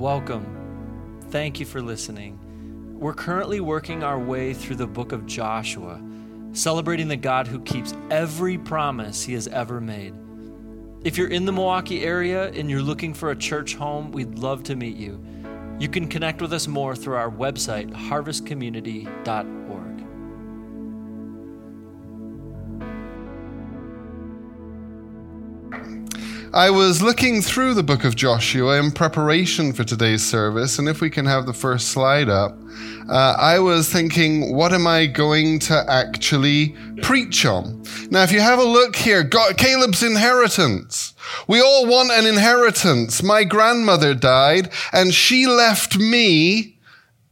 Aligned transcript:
welcome. 0.00 1.18
Thank 1.28 1.60
you 1.60 1.66
for 1.66 1.82
listening. 1.82 2.38
We're 2.98 3.12
currently 3.12 3.60
working 3.60 4.02
our 4.02 4.18
way 4.18 4.54
through 4.54 4.76
the 4.76 4.86
book 4.86 5.12
of 5.12 5.26
Joshua, 5.26 6.02
celebrating 6.52 7.06
the 7.06 7.18
God 7.18 7.46
who 7.46 7.60
keeps 7.60 7.92
every 8.10 8.56
promise 8.56 9.22
he 9.22 9.34
has 9.34 9.46
ever 9.48 9.78
made. 9.78 10.14
If 11.04 11.18
you're 11.18 11.28
in 11.28 11.44
the 11.44 11.52
Milwaukee 11.52 12.02
area 12.02 12.48
and 12.48 12.70
you're 12.70 12.80
looking 12.80 13.12
for 13.12 13.30
a 13.30 13.36
church 13.36 13.74
home, 13.74 14.10
we'd 14.10 14.38
love 14.38 14.62
to 14.64 14.74
meet 14.74 14.96
you. 14.96 15.22
You 15.78 15.88
can 15.90 16.08
connect 16.08 16.40
with 16.40 16.54
us 16.54 16.66
more 16.66 16.96
through 16.96 17.16
our 17.16 17.30
website, 17.30 17.92
harvestcommunity.org. 17.92 19.59
I 26.52 26.70
was 26.70 27.00
looking 27.00 27.42
through 27.42 27.74
the 27.74 27.84
book 27.84 28.02
of 28.02 28.16
Joshua 28.16 28.76
in 28.80 28.90
preparation 28.90 29.72
for 29.72 29.84
today's 29.84 30.24
service, 30.24 30.80
and 30.80 30.88
if 30.88 31.00
we 31.00 31.08
can 31.08 31.24
have 31.26 31.46
the 31.46 31.52
first 31.52 31.90
slide 31.90 32.28
up, 32.28 32.58
uh, 33.08 33.36
I 33.38 33.60
was 33.60 33.88
thinking, 33.88 34.52
what 34.56 34.72
am 34.72 34.84
I 34.84 35.06
going 35.06 35.60
to 35.60 35.84
actually 35.88 36.74
preach 37.02 37.46
on? 37.46 37.84
Now, 38.10 38.24
if 38.24 38.32
you 38.32 38.40
have 38.40 38.58
a 38.58 38.64
look 38.64 38.96
here, 38.96 39.22
God, 39.22 39.58
Caleb's 39.58 40.02
inheritance. 40.02 41.14
We 41.46 41.60
all 41.60 41.86
want 41.86 42.10
an 42.10 42.26
inheritance. 42.26 43.22
My 43.22 43.44
grandmother 43.44 44.12
died, 44.12 44.72
and 44.92 45.14
she 45.14 45.46
left 45.46 45.98
me 45.98 46.78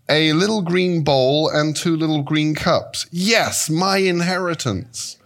a 0.08 0.32
little 0.32 0.62
green 0.62 1.02
bowl 1.02 1.48
and 1.48 1.74
two 1.74 1.96
little 1.96 2.22
green 2.22 2.54
cups. 2.54 3.06
Yes, 3.10 3.68
my 3.68 3.96
inheritance. 3.96 5.16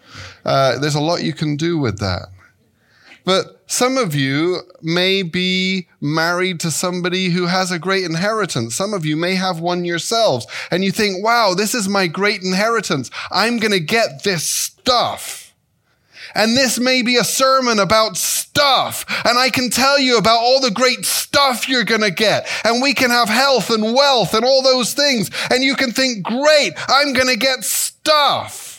Uh, 0.47 0.79
there's 0.79 0.95
a 0.95 1.01
lot 1.01 1.23
you 1.23 1.35
can 1.35 1.57
do 1.57 1.77
with 1.77 1.99
that. 1.99 2.31
But 3.25 3.63
some 3.67 3.97
of 3.97 4.15
you 4.15 4.61
may 4.83 5.23
be 5.23 5.89
married 6.01 6.61
to 6.61 6.71
somebody 6.71 7.31
who 7.31 7.47
has 7.47 7.71
a 7.71 7.79
great 7.79 8.05
inheritance. 8.05 8.75
Some 8.75 8.93
of 8.93 9.07
you 9.07 9.17
may 9.17 9.35
have 9.35 9.61
one 9.61 9.85
yourselves 9.85 10.47
and 10.71 10.85
you 10.85 10.93
think, 10.93 11.25
wow, 11.25 11.55
this 11.55 11.75
is 11.75 11.89
my 11.89 12.07
great 12.07 12.43
inheritance. 12.43 13.11
I'm 13.31 13.59
going 13.59 13.73
to 13.73 13.81
get 13.81 14.25
this 14.25 14.49
stuff. 14.49 15.55
And 16.35 16.57
this 16.57 16.79
may 16.81 17.03
be 17.03 17.17
a 17.17 17.25
sermon 17.25 17.79
about 17.79 18.17
stuff. 18.17 19.05
And 19.27 19.39
I 19.39 19.51
can 19.51 19.71
tell 19.71 19.99
you 19.99 20.19
about 20.19 20.39
all 20.39 20.61
the 20.61 20.71
great 20.71 21.05
stuff 21.05 21.69
you're 21.69 21.85
going 21.85 22.01
to 22.01 22.11
get. 22.11 22.49
And 22.65 22.83
we 22.83 22.95
can 22.95 23.11
have 23.11 23.29
health 23.29 23.71
and 23.71 23.95
wealth 23.95 24.35
and 24.35 24.45
all 24.45 24.63
those 24.63 24.95
things. 24.95 25.31
And 25.51 25.63
you 25.63 25.75
can 25.75 25.93
think, 25.93 26.23
great, 26.25 26.73
I'm 26.89 27.13
going 27.13 27.29
to 27.29 27.37
get 27.37 27.65
stuff. 27.65 28.72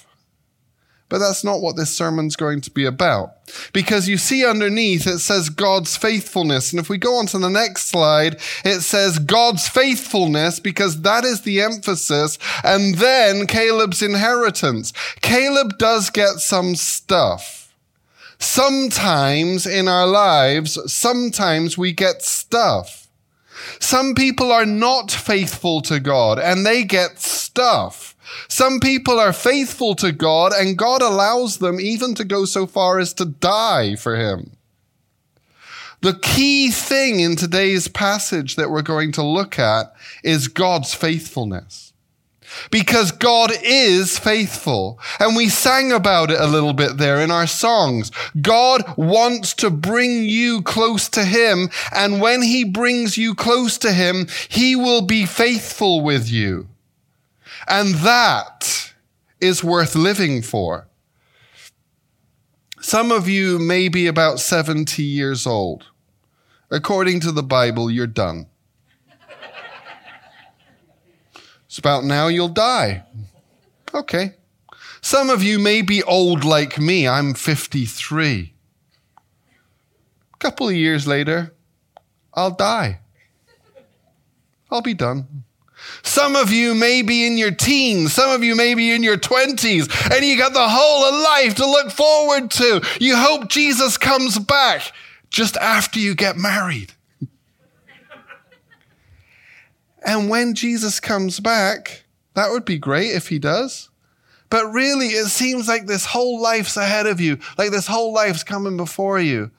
But 1.14 1.20
that's 1.20 1.44
not 1.44 1.62
what 1.62 1.76
this 1.76 1.96
sermon's 1.96 2.36
going 2.36 2.62
to 2.62 2.72
be 2.72 2.86
about. 2.86 3.34
Because 3.72 4.10
you 4.10 4.18
see 4.18 4.44
underneath 4.44 5.06
it 5.06 5.20
says 5.20 5.52
God's 5.52 5.96
faithfulness. 5.96 6.74
And 6.74 6.80
if 6.80 6.90
we 6.90 6.98
go 6.98 7.18
on 7.18 7.28
to 7.28 7.38
the 7.38 7.52
next 7.52 7.88
slide, 7.88 8.42
it 8.66 8.82
says 8.82 9.20
God's 9.20 9.68
faithfulness 9.68 10.60
because 10.60 11.02
that 11.02 11.24
is 11.24 11.42
the 11.42 11.62
emphasis. 11.62 12.40
And 12.64 12.96
then 12.96 13.46
Caleb's 13.46 14.02
inheritance. 14.02 14.92
Caleb 15.22 15.78
does 15.78 16.10
get 16.10 16.40
some 16.40 16.74
stuff. 16.74 17.72
Sometimes 18.40 19.68
in 19.68 19.88
our 19.88 20.08
lives, 20.08 20.80
sometimes 20.92 21.78
we 21.78 21.92
get 21.92 22.24
stuff. 22.24 23.08
Some 23.80 24.16
people 24.16 24.52
are 24.52 24.66
not 24.66 25.12
faithful 25.12 25.82
to 25.84 26.00
God 26.00 26.40
and 26.40 26.66
they 26.66 26.84
get 26.84 27.20
stuff. 27.20 28.13
Some 28.48 28.80
people 28.80 29.20
are 29.20 29.34
faithful 29.34 29.96
to 29.96 30.12
God 30.12 30.54
and 30.54 30.78
God 30.78 31.02
allows 31.02 31.58
them 31.58 31.80
even 31.80 32.16
to 32.16 32.24
go 32.24 32.46
so 32.46 32.66
far 32.66 33.00
as 33.00 33.14
to 33.16 33.26
die 33.26 33.96
for 33.96 34.16
Him. 34.16 34.52
The 36.02 36.20
key 36.20 36.70
thing 36.70 37.22
in 37.22 37.38
today's 37.38 37.88
passage 37.88 38.58
that 38.58 38.70
we're 38.70 38.82
going 38.82 39.14
to 39.14 39.24
look 39.24 39.58
at 39.58 39.94
is 40.22 40.50
God's 40.50 40.94
faithfulness. 40.94 41.94
Because 42.70 43.14
God 43.14 43.52
is 43.64 44.20
faithful. 44.20 45.00
And 45.20 45.36
we 45.36 45.48
sang 45.48 45.94
about 45.94 46.30
it 46.30 46.42
a 46.42 46.46
little 46.46 46.74
bit 46.74 46.98
there 46.98 47.22
in 47.22 47.32
our 47.32 47.48
songs. 47.48 48.12
God 48.42 48.84
wants 48.98 49.54
to 49.56 49.70
bring 49.70 50.24
you 50.24 50.62
close 50.62 51.08
to 51.10 51.24
Him. 51.24 51.70
And 51.94 52.20
when 52.20 52.42
He 52.42 52.66
brings 52.66 53.18
you 53.18 53.34
close 53.34 53.78
to 53.80 53.94
Him, 53.94 54.28
He 54.50 54.76
will 54.76 55.04
be 55.04 55.26
faithful 55.26 56.02
with 56.02 56.30
you. 56.30 56.68
And 57.68 57.96
that 57.96 58.94
is 59.40 59.64
worth 59.64 59.96
living 59.96 60.42
for. 60.42 60.88
Some 62.80 63.12
of 63.12 63.28
you 63.28 63.60
may 63.60 63.88
be 63.88 64.08
about 64.08 64.40
70 64.40 65.02
years 65.04 65.48
old. 65.48 65.86
According 66.70 67.22
to 67.22 67.32
the 67.32 67.44
Bible, 67.44 67.90
you're 67.90 68.08
done. 68.08 68.48
It's 71.66 71.78
about 71.80 72.04
now 72.04 72.28
you'll 72.28 72.50
die. 72.50 73.04
Okay. 73.94 74.36
Some 75.02 75.30
of 75.30 75.42
you 75.42 75.60
may 75.60 75.82
be 75.82 76.04
old 76.04 76.44
like 76.44 76.78
me. 76.78 77.08
I'm 77.08 77.34
53. 77.34 78.54
A 80.34 80.38
couple 80.38 80.70
of 80.70 80.76
years 80.76 81.08
later, 81.08 81.54
I'll 82.34 82.52
die. 82.52 83.00
I'll 84.70 84.82
be 84.82 84.94
done. 84.94 85.46
Some 86.04 86.36
of 86.36 86.52
you 86.52 86.74
may 86.74 87.02
be 87.02 87.26
in 87.26 87.38
your 87.38 87.52
teens, 87.52 88.14
some 88.14 88.32
of 88.32 88.44
you 88.44 88.56
may 88.56 88.76
be 88.76 88.92
in 88.92 89.04
your 89.04 89.18
20s, 89.18 90.12
and 90.14 90.26
you 90.26 90.38
got 90.38 90.54
the 90.54 90.68
whole 90.68 91.06
of 91.06 91.24
life 91.24 91.56
to 91.56 91.66
look 91.66 91.92
forward 91.92 92.52
to. 92.52 92.82
You 93.00 93.16
hope 93.16 93.50
Jesus 93.50 93.98
comes 93.98 94.38
back 94.38 94.92
just 95.30 95.56
after 95.58 96.00
you 96.00 96.14
get 96.14 96.38
married. 96.38 96.94
and 100.06 100.30
when 100.30 100.54
Jesus 100.54 101.00
comes 101.00 101.40
back, 101.40 102.04
that 102.34 102.52
would 102.52 102.66
be 102.66 102.78
great 102.78 103.12
if 103.12 103.30
he 103.30 103.40
does. 103.40 103.90
But 104.50 104.72
really, 104.72 105.08
it 105.08 105.28
seems 105.28 105.68
like 105.68 105.88
this 105.88 106.06
whole 106.06 106.40
life's 106.40 106.78
ahead 106.78 107.08
of 107.08 107.20
you, 107.20 107.40
like 107.58 107.72
this 107.72 107.88
whole 107.88 108.14
life's 108.14 108.44
coming 108.44 108.78
before 108.78 109.20
you. 109.20 109.52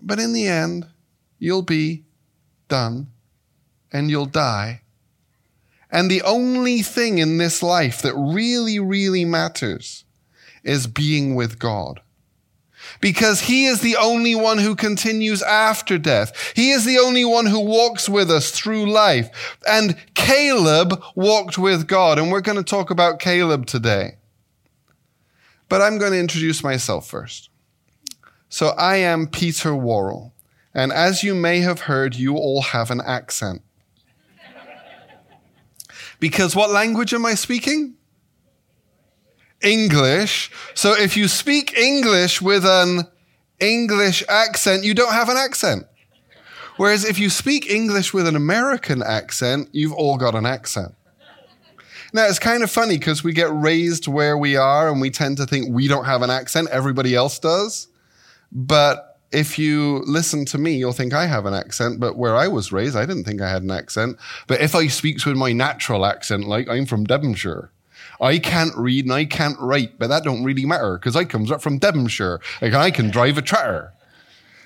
But 0.00 0.18
in 0.18 0.32
the 0.32 0.46
end, 0.46 0.86
you'll 1.38 1.62
be 1.62 2.04
done 2.68 3.08
and 3.92 4.10
you'll 4.10 4.26
die 4.26 4.82
and 5.90 6.10
the 6.10 6.22
only 6.22 6.82
thing 6.82 7.18
in 7.18 7.38
this 7.38 7.62
life 7.62 8.02
that 8.02 8.14
really, 8.14 8.78
really 8.78 9.24
matters 9.24 10.04
is 10.62 10.86
being 10.86 11.34
with 11.34 11.58
God. 11.58 12.00
Because 13.00 13.42
he 13.42 13.66
is 13.66 13.80
the 13.80 13.96
only 13.96 14.34
one 14.34 14.58
who 14.58 14.74
continues 14.74 15.42
after 15.42 15.98
death. 15.98 16.52
He 16.54 16.70
is 16.70 16.84
the 16.84 16.98
only 16.98 17.24
one 17.24 17.46
who 17.46 17.60
walks 17.60 18.08
with 18.08 18.30
us 18.30 18.50
through 18.50 18.90
life. 18.90 19.58
And 19.68 19.96
Caleb 20.14 21.02
walked 21.14 21.58
with 21.58 21.86
God. 21.86 22.18
And 22.18 22.30
we're 22.32 22.40
going 22.40 22.56
to 22.58 22.64
talk 22.64 22.90
about 22.90 23.18
Caleb 23.18 23.66
today. 23.66 24.16
But 25.68 25.82
I'm 25.82 25.98
going 25.98 26.12
to 26.12 26.20
introduce 26.20 26.64
myself 26.64 27.06
first. 27.06 27.50
So 28.48 28.68
I 28.68 28.96
am 28.96 29.26
Peter 29.26 29.74
Worrall. 29.74 30.32
And 30.74 30.92
as 30.92 31.22
you 31.22 31.34
may 31.34 31.60
have 31.60 31.82
heard, 31.82 32.14
you 32.14 32.36
all 32.36 32.62
have 32.62 32.90
an 32.90 33.00
accent. 33.00 33.62
Because 36.20 36.56
what 36.56 36.70
language 36.70 37.14
am 37.14 37.24
I 37.24 37.34
speaking? 37.34 37.94
English. 39.62 40.50
So 40.74 40.94
if 40.94 41.16
you 41.16 41.28
speak 41.28 41.76
English 41.76 42.40
with 42.40 42.64
an 42.64 43.06
English 43.60 44.24
accent, 44.28 44.84
you 44.84 44.94
don't 44.94 45.12
have 45.12 45.28
an 45.28 45.36
accent. 45.36 45.86
Whereas 46.76 47.04
if 47.04 47.18
you 47.18 47.28
speak 47.28 47.68
English 47.68 48.14
with 48.14 48.28
an 48.28 48.36
American 48.36 49.02
accent, 49.02 49.68
you've 49.72 49.92
all 49.92 50.16
got 50.16 50.34
an 50.34 50.46
accent. 50.46 50.94
Now, 52.12 52.26
it's 52.26 52.38
kind 52.38 52.62
of 52.62 52.70
funny 52.70 52.96
because 52.96 53.22
we 53.22 53.32
get 53.32 53.52
raised 53.52 54.06
where 54.06 54.38
we 54.38 54.56
are 54.56 54.88
and 54.88 55.00
we 55.00 55.10
tend 55.10 55.36
to 55.38 55.46
think 55.46 55.74
we 55.74 55.88
don't 55.88 56.06
have 56.06 56.22
an 56.22 56.30
accent, 56.30 56.68
everybody 56.70 57.14
else 57.14 57.38
does. 57.38 57.88
But 58.50 59.07
if 59.30 59.58
you 59.58 60.02
listen 60.06 60.44
to 60.46 60.58
me, 60.58 60.76
you'll 60.76 60.92
think 60.92 61.12
I 61.12 61.26
have 61.26 61.46
an 61.46 61.54
accent, 61.54 62.00
but 62.00 62.16
where 62.16 62.36
I 62.36 62.48
was 62.48 62.72
raised, 62.72 62.96
I 62.96 63.04
didn't 63.06 63.24
think 63.24 63.40
I 63.40 63.50
had 63.50 63.62
an 63.62 63.70
accent. 63.70 64.16
But 64.46 64.60
if 64.60 64.74
I 64.74 64.86
speaks 64.86 65.26
with 65.26 65.36
my 65.36 65.52
natural 65.52 66.06
accent, 66.06 66.46
like 66.46 66.68
I'm 66.68 66.86
from 66.86 67.04
Devonshire, 67.04 67.70
I 68.20 68.38
can't 68.38 68.76
read 68.76 69.04
and 69.04 69.12
I 69.12 69.24
can't 69.24 69.58
write, 69.60 69.98
but 69.98 70.08
that 70.08 70.24
don't 70.24 70.44
really 70.44 70.64
matter 70.64 70.98
because 70.98 71.14
I 71.14 71.24
comes 71.24 71.50
up 71.50 71.62
from 71.62 71.78
Devonshire. 71.78 72.40
Like 72.62 72.74
I 72.74 72.90
can 72.90 73.10
drive 73.10 73.38
a 73.38 73.42
tractor. 73.42 73.92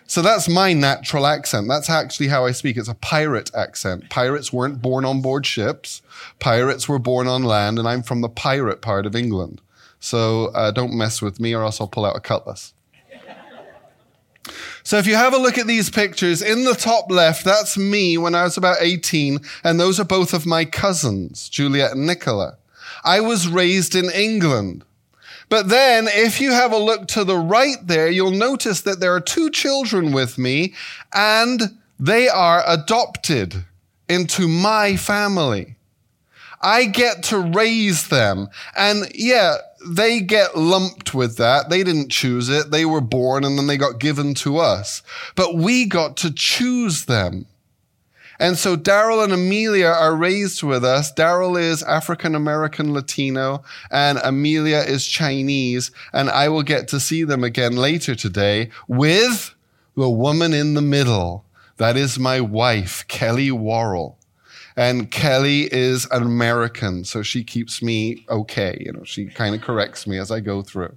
So 0.06 0.20
that's 0.20 0.48
my 0.48 0.72
natural 0.72 1.26
accent. 1.26 1.68
That's 1.68 1.88
actually 1.88 2.28
how 2.28 2.44
I 2.44 2.52
speak. 2.52 2.76
It's 2.76 2.88
a 2.88 2.94
pirate 2.94 3.50
accent. 3.54 4.10
Pirates 4.10 4.52
weren't 4.52 4.82
born 4.82 5.04
on 5.04 5.22
board 5.22 5.46
ships. 5.46 6.02
Pirates 6.38 6.88
were 6.88 6.98
born 6.98 7.26
on 7.26 7.44
land, 7.44 7.78
and 7.78 7.88
I'm 7.88 8.02
from 8.02 8.20
the 8.20 8.28
pirate 8.28 8.82
part 8.82 9.06
of 9.06 9.16
England. 9.16 9.60
So 10.00 10.46
uh, 10.48 10.70
don't 10.70 10.92
mess 10.92 11.22
with 11.22 11.40
me, 11.40 11.54
or 11.54 11.62
else 11.62 11.80
I'll 11.80 11.88
pull 11.88 12.04
out 12.04 12.16
a 12.16 12.20
cutlass. 12.20 12.74
So 14.82 14.98
if 14.98 15.06
you 15.06 15.14
have 15.14 15.34
a 15.34 15.38
look 15.38 15.58
at 15.58 15.66
these 15.66 15.90
pictures, 15.90 16.42
in 16.42 16.64
the 16.64 16.74
top 16.74 17.10
left, 17.10 17.44
that's 17.44 17.78
me 17.78 18.18
when 18.18 18.34
I 18.34 18.42
was 18.42 18.56
about 18.56 18.78
18, 18.80 19.38
and 19.62 19.78
those 19.78 20.00
are 20.00 20.04
both 20.04 20.34
of 20.34 20.46
my 20.46 20.64
cousins, 20.64 21.48
Juliet 21.48 21.92
and 21.92 22.06
Nicola. 22.06 22.56
I 23.04 23.20
was 23.20 23.48
raised 23.48 23.94
in 23.94 24.10
England. 24.10 24.84
But 25.48 25.68
then, 25.68 26.08
if 26.08 26.40
you 26.40 26.52
have 26.52 26.72
a 26.72 26.78
look 26.78 27.06
to 27.08 27.24
the 27.24 27.36
right 27.36 27.76
there, 27.86 28.08
you'll 28.10 28.30
notice 28.30 28.80
that 28.82 29.00
there 29.00 29.14
are 29.14 29.20
two 29.20 29.50
children 29.50 30.12
with 30.12 30.38
me, 30.38 30.74
and 31.12 31.78
They 32.02 32.28
are 32.28 32.64
adopted 32.66 33.64
into 34.08 34.48
my 34.48 34.96
family. 34.96 35.76
I 36.62 36.84
get 36.84 37.24
to 37.24 37.38
raise 37.38 38.08
them. 38.08 38.48
And 38.76 39.10
yeah, 39.14 39.56
they 39.86 40.20
get 40.20 40.56
lumped 40.56 41.14
with 41.14 41.36
that. 41.38 41.68
They 41.68 41.82
didn't 41.82 42.10
choose 42.10 42.48
it. 42.48 42.70
They 42.70 42.84
were 42.84 43.00
born 43.00 43.44
and 43.44 43.58
then 43.58 43.66
they 43.66 43.76
got 43.76 43.98
given 43.98 44.34
to 44.34 44.58
us. 44.58 45.02
But 45.34 45.56
we 45.56 45.86
got 45.86 46.16
to 46.18 46.32
choose 46.32 47.06
them. 47.06 47.46
And 48.38 48.58
so 48.58 48.76
Daryl 48.76 49.22
and 49.22 49.32
Amelia 49.32 49.86
are 49.86 50.16
raised 50.16 50.62
with 50.62 50.84
us. 50.84 51.12
Daryl 51.12 51.60
is 51.60 51.82
African 51.82 52.34
American 52.34 52.92
Latino 52.92 53.62
and 53.90 54.18
Amelia 54.24 54.78
is 54.78 55.06
Chinese. 55.06 55.90
And 56.12 56.30
I 56.30 56.48
will 56.48 56.62
get 56.62 56.88
to 56.88 57.00
see 57.00 57.24
them 57.24 57.44
again 57.44 57.76
later 57.76 58.14
today 58.14 58.70
with 58.88 59.54
the 59.96 60.10
woman 60.10 60.52
in 60.52 60.74
the 60.74 60.82
middle. 60.82 61.44
That 61.76 61.96
is 61.96 62.18
my 62.18 62.40
wife, 62.40 63.04
Kelly 63.08 63.50
Worrall. 63.50 64.18
And 64.76 65.10
Kelly 65.10 65.68
is 65.72 66.06
an 66.10 66.22
American, 66.22 67.04
so 67.04 67.22
she 67.22 67.44
keeps 67.44 67.82
me 67.82 68.24
okay. 68.28 68.76
You 68.80 68.92
know, 68.92 69.04
she 69.04 69.26
kind 69.26 69.54
of 69.54 69.60
corrects 69.60 70.06
me 70.06 70.18
as 70.18 70.30
I 70.30 70.40
go 70.40 70.62
through. 70.62 70.96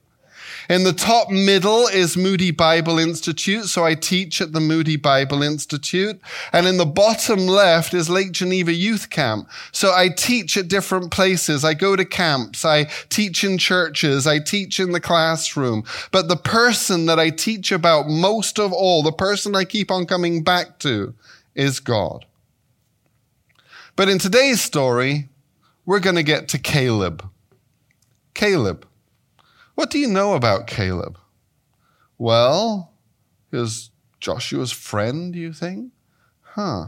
In 0.69 0.83
the 0.83 0.93
top 0.93 1.29
middle 1.29 1.87
is 1.87 2.17
Moody 2.17 2.51
Bible 2.51 2.97
Institute, 2.97 3.65
so 3.65 3.83
I 3.83 3.93
teach 3.93 4.41
at 4.41 4.51
the 4.51 4.59
Moody 4.59 4.95
Bible 4.95 5.43
Institute. 5.43 6.19
And 6.51 6.67
in 6.67 6.77
the 6.77 6.85
bottom 6.85 7.47
left 7.47 7.93
is 7.93 8.09
Lake 8.09 8.31
Geneva 8.31 8.73
Youth 8.73 9.09
Camp. 9.09 9.49
So 9.71 9.93
I 9.93 10.09
teach 10.09 10.57
at 10.57 10.67
different 10.67 11.11
places. 11.11 11.63
I 11.63 11.73
go 11.73 11.95
to 11.95 12.05
camps. 12.05 12.65
I 12.65 12.85
teach 13.09 13.43
in 13.43 13.57
churches. 13.57 14.25
I 14.25 14.39
teach 14.39 14.79
in 14.79 14.91
the 14.91 14.99
classroom. 14.99 15.83
But 16.11 16.27
the 16.27 16.37
person 16.37 17.05
that 17.05 17.19
I 17.19 17.29
teach 17.29 17.71
about 17.71 18.07
most 18.07 18.59
of 18.59 18.73
all, 18.73 19.03
the 19.03 19.11
person 19.11 19.55
I 19.55 19.65
keep 19.65 19.91
on 19.91 20.05
coming 20.05 20.43
back 20.43 20.79
to, 20.79 21.13
is 21.53 21.79
God. 21.79 22.25
But 23.95 24.09
in 24.09 24.19
today's 24.19 24.61
story, 24.61 25.29
we're 25.85 26.01
going 26.01 26.17
to 26.17 26.23
get 26.23 26.49
to 26.49 26.57
Caleb. 26.57 27.29
Caleb. 28.33 28.85
What 29.75 29.89
do 29.89 29.99
you 29.99 30.07
know 30.07 30.33
about 30.33 30.67
Caleb? 30.67 31.17
Well, 32.17 32.91
he 33.51 33.57
was 33.57 33.91
Joshua's 34.19 34.73
friend, 34.73 35.33
you 35.33 35.53
think? 35.53 35.93
Huh. 36.41 36.87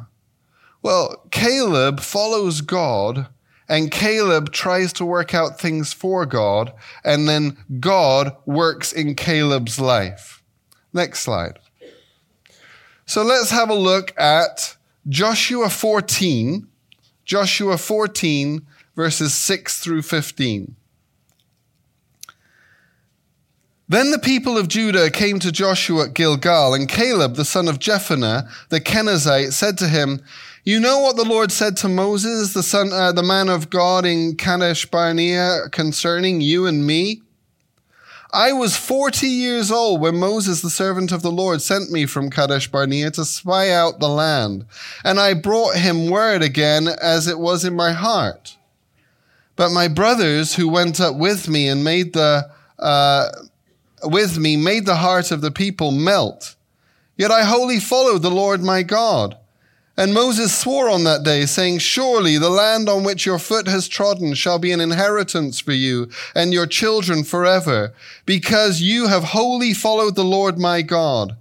Well, 0.81 1.23
Caleb 1.31 2.01
follows 2.01 2.59
God, 2.59 3.27
and 3.69 3.89
Caleb 3.91 4.51
tries 4.51 4.91
to 4.93 5.05
work 5.05 5.33
out 5.33 5.59
things 5.59 5.93
for 5.93 6.25
God, 6.25 6.73
and 7.05 7.27
then 7.27 7.57
God 7.79 8.35
works 8.45 8.91
in 8.91 9.15
Caleb's 9.15 9.79
life. 9.79 10.43
Next 10.91 11.21
slide. 11.21 11.59
So 13.05 13.23
let's 13.23 13.51
have 13.51 13.69
a 13.69 13.75
look 13.75 14.17
at 14.19 14.75
Joshua 15.07 15.69
14, 15.69 16.67
Joshua 17.27 17.77
14, 17.77 18.65
verses 18.95 19.33
6 19.33 19.81
through 19.81 20.01
15. 20.01 20.77
Then 23.89 24.11
the 24.11 24.19
people 24.19 24.57
of 24.57 24.69
Judah 24.69 25.11
came 25.11 25.37
to 25.39 25.51
Joshua 25.51 26.05
at 26.05 26.13
Gilgal, 26.13 26.73
and 26.73 26.87
Caleb, 26.87 27.35
the 27.35 27.43
son 27.43 27.67
of 27.67 27.79
Jephunneh, 27.79 28.49
the 28.69 28.79
Kenizzite, 28.79 29.51
said 29.51 29.77
to 29.77 29.89
him, 29.89 30.21
You 30.63 30.79
know 30.79 30.99
what 30.99 31.17
the 31.17 31.25
Lord 31.25 31.51
said 31.51 31.75
to 31.77 31.89
Moses, 31.89 32.53
the 32.53 32.63
son, 32.63 32.93
uh, 32.93 33.11
the 33.11 33.23
man 33.23 33.49
of 33.49 33.69
God 33.69 34.05
in 34.05 34.37
Kadesh 34.37 34.85
Barnea, 34.85 35.69
concerning 35.71 36.39
you 36.39 36.65
and 36.65 36.87
me? 36.87 37.21
I 38.31 38.51
was 38.51 38.75
40 38.75 39.27
years 39.27 39.71
old 39.71 40.01
when 40.01 40.17
Moses, 40.17 40.61
the 40.61 40.69
servant 40.69 41.11
of 41.11 41.21
the 41.21 41.31
Lord, 41.31 41.61
sent 41.61 41.91
me 41.91 42.05
from 42.05 42.29
Kadesh 42.29 42.67
Barnea 42.67 43.11
to 43.11 43.23
spy 43.23 43.71
out 43.71 43.99
the 43.99 44.09
land, 44.09 44.65
and 45.03 45.19
I 45.19 45.33
brought 45.33 45.77
him 45.77 46.09
word 46.09 46.41
again 46.41 46.87
as 46.87 47.27
it 47.27 47.39
was 47.39 47.63
in 47.63 47.75
my 47.75 47.93
heart. 47.93 48.57
But 49.55 49.71
my 49.71 49.87
brothers 49.87 50.55
who 50.55 50.67
went 50.67 50.99
up 50.99 51.15
with 51.15 51.47
me 51.47 51.67
and 51.67 51.83
made 51.83 52.13
the 52.13 52.49
uh, 52.77 53.29
with 54.03 54.37
me 54.37 54.55
made 54.55 54.85
the 54.85 54.97
heart 54.97 55.31
of 55.31 55.41
the 55.41 55.51
people 55.51 55.91
melt. 55.91 56.55
Yet 57.17 57.31
I 57.31 57.43
wholly 57.43 57.79
followed 57.79 58.21
the 58.21 58.29
Lord 58.29 58.61
my 58.61 58.83
God. 58.83 59.37
And 59.99 60.13
Moses 60.13 60.55
swore 60.55 60.89
on 60.89 61.05
that 61.05 61.23
day, 61.23 61.47
saying, 61.47 61.79
Surely 61.79 62.37
the 62.37 62.51
land 62.51 62.87
on 62.87 63.03
which 63.03 63.25
your 63.25 63.39
foot 63.39 63.67
has 63.67 63.87
trodden 63.87 64.35
shall 64.35 64.59
be 64.59 64.71
an 64.71 64.79
inheritance 64.79 65.59
for 65.59 65.71
you 65.71 66.09
and 66.35 66.53
your 66.53 66.67
children 66.67 67.23
forever, 67.23 67.93
because 68.25 68.79
you 68.79 69.07
have 69.07 69.23
wholly 69.23 69.73
followed 69.73 70.15
the 70.15 70.23
Lord 70.23 70.59
my 70.59 70.83
God. 70.83 71.35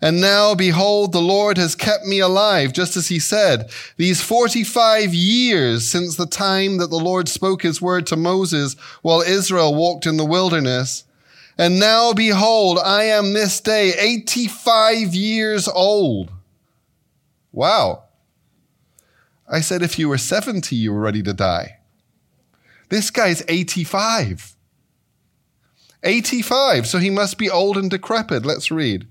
And 0.00 0.20
now, 0.20 0.56
behold, 0.56 1.12
the 1.12 1.20
Lord 1.20 1.56
has 1.56 1.76
kept 1.76 2.04
me 2.04 2.18
alive, 2.18 2.72
just 2.72 2.96
as 2.96 3.08
he 3.08 3.20
said, 3.20 3.70
these 3.96 4.20
45 4.20 5.14
years 5.14 5.88
since 5.88 6.16
the 6.16 6.26
time 6.26 6.78
that 6.78 6.90
the 6.90 6.96
Lord 6.96 7.28
spoke 7.28 7.62
his 7.62 7.80
word 7.80 8.06
to 8.08 8.16
Moses 8.16 8.74
while 9.02 9.22
Israel 9.22 9.72
walked 9.74 10.04
in 10.04 10.16
the 10.16 10.26
wilderness. 10.26 11.04
And 11.56 11.78
now, 11.78 12.12
behold, 12.12 12.80
I 12.84 13.04
am 13.04 13.32
this 13.32 13.60
day 13.60 13.94
85 13.96 15.14
years 15.14 15.68
old. 15.68 16.33
Wow. 17.54 18.02
I 19.48 19.60
said 19.60 19.80
if 19.80 19.96
you 19.96 20.08
were 20.08 20.18
70, 20.18 20.74
you 20.74 20.92
were 20.92 21.00
ready 21.00 21.22
to 21.22 21.32
die. 21.32 21.78
This 22.88 23.10
guy's 23.10 23.44
85. 23.46 24.56
85, 26.02 26.86
so 26.86 26.98
he 26.98 27.10
must 27.10 27.38
be 27.38 27.48
old 27.48 27.76
and 27.76 27.88
decrepit. 27.88 28.44
Let's 28.44 28.72
read. 28.72 29.06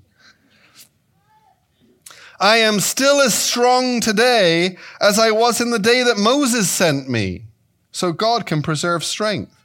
I 2.40 2.58
am 2.58 2.82
still 2.82 3.22
as 3.22 3.34
strong 3.34 4.02
today 4.02 4.78
as 5.00 5.18
I 5.18 5.32
was 5.32 5.62
in 5.62 5.72
the 5.72 5.80
day 5.80 6.04
that 6.04 6.18
Moses 6.18 6.70
sent 6.70 7.10
me. 7.10 7.46
So 7.92 8.12
God 8.12 8.46
can 8.46 8.62
preserve 8.62 9.06
strength. 9.06 9.56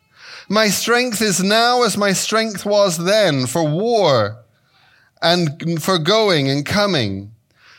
My 0.49 0.69
strength 0.69 1.21
is 1.21 1.43
now 1.43 1.83
as 1.83 1.97
my 1.97 2.13
strength 2.13 2.65
was 2.65 3.05
then 3.05 3.47
for 3.47 3.69
war 3.69 4.45
and 5.21 5.83
for 5.83 5.99
going 5.99 6.49
and 6.49 6.65
coming. 6.65 7.33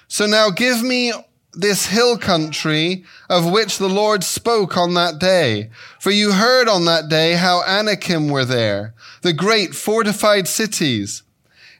So 0.10 0.26
now 0.26 0.50
give 0.50 0.82
me 0.82 1.14
this 1.54 1.86
hill 1.86 2.18
country 2.18 3.06
of 3.30 3.50
which 3.50 3.78
the 3.78 3.88
Lord 3.88 4.24
spoke 4.24 4.76
on 4.76 4.96
that 4.96 5.20
day. 5.20 5.70
For 6.00 6.10
you 6.10 6.32
heard 6.32 6.68
on 6.68 6.86
that 6.86 7.10
day 7.10 7.34
how 7.34 7.64
Anakim 7.64 8.28
were 8.28 8.44
there, 8.44 8.96
the 9.22 9.34
great 9.34 9.76
fortified 9.76 10.48
cities. 10.48 11.22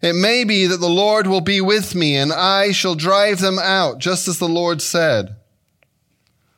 It 0.02 0.14
may 0.14 0.44
be 0.44 0.68
that 0.68 0.78
the 0.78 0.88
Lord 0.88 1.26
will 1.26 1.42
be 1.42 1.60
with 1.60 1.96
me 1.96 2.16
and 2.16 2.32
I 2.32 2.72
shall 2.72 2.96
drive 2.96 3.40
them 3.40 3.58
out, 3.58 3.98
just 3.98 4.28
as 4.28 4.38
the 4.38 4.48
Lord 4.48 4.82
said. 4.82 5.36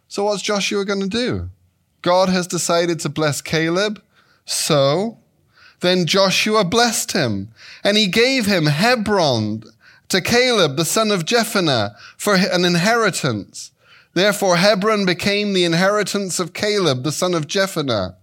So 0.10 0.26
what's 0.26 0.42
Joshua 0.42 0.84
going 0.84 1.00
to 1.00 1.08
do? 1.08 1.50
God 2.02 2.28
has 2.28 2.48
decided 2.48 3.00
to 3.00 3.10
bless 3.10 3.42
Caleb. 3.42 4.04
So 4.44 5.20
then 5.80 6.06
Joshua 6.06 6.66
blessed 6.66 7.14
him 7.14 7.54
and 7.82 7.96
he 7.96 8.08
gave 8.08 8.46
him 8.46 8.66
Hebron 8.66 9.64
to 10.12 10.20
Caleb, 10.20 10.76
the 10.76 10.84
son 10.84 11.10
of 11.10 11.24
Jephunneh, 11.24 11.96
for 12.18 12.36
an 12.36 12.66
inheritance. 12.66 13.72
Therefore, 14.14 14.58
Hebron 14.58 15.06
became 15.06 15.54
the 15.54 15.64
inheritance 15.64 16.38
of 16.38 16.54
Caleb, 16.54 17.04
the 17.04 17.14
son 17.14 17.34
of 17.34 17.48
Jephunneh, 17.48 18.16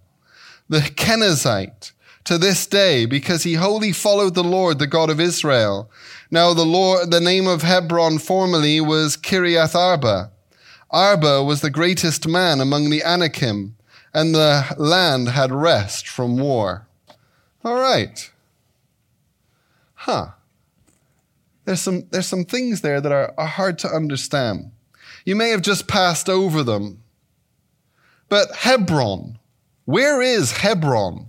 the 0.69 0.79
Kenizzite, 0.81 1.91
to 2.25 2.37
this 2.37 2.67
day, 2.67 3.07
because 3.07 3.41
he 3.41 3.55
wholly 3.55 3.91
followed 3.91 4.35
the 4.35 4.43
Lord, 4.43 4.77
the 4.77 4.85
God 4.85 5.09
of 5.09 5.19
Israel. 5.19 5.89
Now, 6.29 6.53
the 6.53 6.65
Lord, 6.65 7.09
the 7.09 7.19
name 7.19 7.47
of 7.47 7.63
Hebron 7.63 8.19
formerly 8.19 8.79
was 8.79 9.17
Kiriath 9.17 9.73
Arba. 9.73 10.29
Arba 10.91 11.43
was 11.43 11.61
the 11.61 11.71
greatest 11.71 12.27
man 12.27 12.61
among 12.61 12.91
the 12.91 13.03
Anakim, 13.03 13.75
and 14.13 14.35
the 14.35 14.75
land 14.77 15.29
had 15.29 15.51
rest 15.51 16.07
from 16.07 16.37
war. 16.37 16.87
All 17.65 17.75
right. 17.75 18.31
Huh 19.95 20.33
there's 21.69 21.81
some, 21.81 22.07
there's 22.09 22.25
some 22.25 22.45
things 22.45 22.81
there 22.81 22.99
that 22.99 23.11
are, 23.11 23.31
are 23.37 23.45
hard 23.45 23.77
to 23.77 23.87
understand. 23.87 24.71
You 25.23 25.35
may 25.35 25.51
have 25.51 25.61
just 25.61 25.87
passed 25.87 26.27
over 26.27 26.63
them. 26.63 27.03
But 28.27 28.55
Hebron, 28.55 29.37
where 29.85 30.19
is 30.19 30.51
Hebron? 30.51 31.27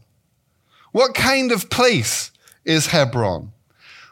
What 0.93 1.13
kind 1.13 1.53
of 1.53 1.69
place 1.69 2.31
is 2.65 2.87
Hebron? 2.87 3.53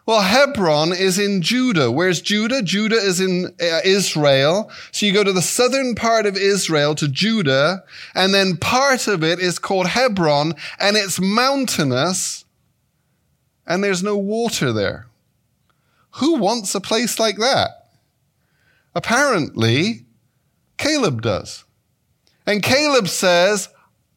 Well, 0.05 0.21
Hebron 0.21 0.93
is 0.93 1.19
in 1.19 1.41
Judah. 1.41 1.91
Where's 1.91 2.21
Judah? 2.21 2.61
Judah 2.61 2.97
is 2.97 3.23
in 3.23 3.47
uh, 3.47 3.81
Israel. 3.83 4.71
So 4.93 5.07
you 5.07 5.15
go 5.15 5.25
to 5.25 5.33
the 5.33 5.41
southern 5.41 5.95
part 5.95 6.27
of 6.27 6.37
Israel 6.37 6.95
to 6.97 7.09
Judah, 7.09 7.85
and 8.15 8.35
then 8.35 8.59
part 8.59 9.09
of 9.09 9.25
it 9.25 9.39
is 9.39 9.59
called 9.59 9.87
Hebron, 9.87 10.53
and 10.79 10.95
it's 10.95 11.19
mountainous, 11.19 12.45
and 13.67 13.83
there's 13.83 14.03
no 14.03 14.19
water 14.19 14.75
there. 14.75 15.08
Who 16.19 16.35
wants 16.35 16.75
a 16.75 16.81
place 16.81 17.19
like 17.19 17.39
that? 17.39 17.71
Apparently, 18.95 20.07
Caleb 20.77 21.23
does. 21.23 21.65
And 22.47 22.63
Caleb 22.63 23.09
says, 23.09 23.69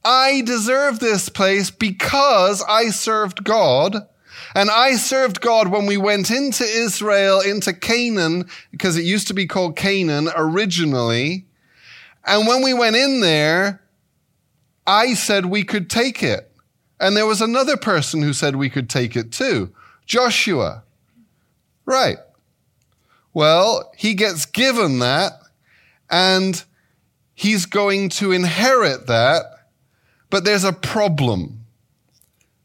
I 0.04 0.42
deserve 0.42 1.00
this 1.00 1.30
place 1.30 1.72
because 1.72 2.64
I 2.68 2.90
served 2.90 3.44
God 3.44 4.08
And 4.56 4.70
I 4.70 4.96
served 4.96 5.42
God 5.42 5.70
when 5.70 5.86
we 5.86 5.98
went 5.98 6.30
into 6.30 6.64
Israel, 6.64 7.40
into 7.40 7.74
Canaan, 7.74 8.46
because 8.72 8.98
it 8.98 9.06
used 9.06 9.28
to 9.28 9.34
be 9.34 9.48
called 9.48 9.76
Canaan 9.76 10.30
originally. 10.36 11.46
And 12.26 12.48
when 12.48 12.62
we 12.64 12.74
went 12.74 12.96
in 12.96 13.22
there, 13.22 13.82
I 14.86 15.14
said 15.14 15.46
we 15.46 15.64
could 15.64 15.90
take 15.90 16.22
it. 16.22 16.52
And 17.00 17.16
there 17.16 17.26
was 17.26 17.42
another 17.42 17.78
person 17.78 18.22
who 18.22 18.34
said 18.34 18.56
we 18.56 18.70
could 18.70 18.90
take 18.90 19.16
it 19.16 19.32
too 19.32 19.74
Joshua. 20.06 20.84
Right. 21.86 22.18
Well, 23.34 23.92
he 23.96 24.14
gets 24.14 24.46
given 24.46 25.00
that, 25.00 25.34
and 26.10 26.64
he's 27.34 27.66
going 27.66 28.10
to 28.10 28.32
inherit 28.32 29.08
that, 29.08 29.46
but 30.30 30.44
there's 30.44 30.64
a 30.64 30.74
problem. 30.74 31.66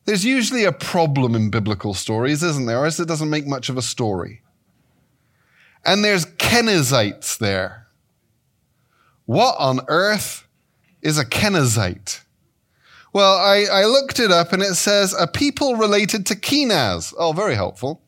There's 0.05 0.25
usually 0.25 0.65
a 0.65 0.73
problem 0.73 1.35
in 1.35 1.51
biblical 1.51 1.95
stories, 1.95 2.43
isn't 2.43 2.67
there? 2.67 2.79
Or 2.79 2.85
else 2.85 3.01
it 3.01 3.09
doesn't 3.09 3.31
make 3.31 3.47
much 3.47 3.69
of 3.69 3.77
a 3.77 3.83
story. 3.83 4.43
And 5.85 6.05
there's 6.05 6.27
Kenizzites 6.27 7.39
there. 7.39 7.87
What 9.25 9.57
on 9.59 9.81
earth 9.89 10.47
is 11.03 11.19
a 11.19 11.25
Kenizzite? 11.25 12.21
Well, 13.13 13.37
I, 13.37 13.65
I 13.71 13.85
looked 13.87 14.21
it 14.21 14.31
up 14.31 14.53
and 14.53 14.63
it 14.63 14.75
says 14.75 15.15
a 15.19 15.27
people 15.27 15.77
related 15.77 16.27
to 16.27 16.37
Kenaz. 16.37 17.15
Oh, 17.17 17.33
very 17.33 17.55
helpful 17.55 18.03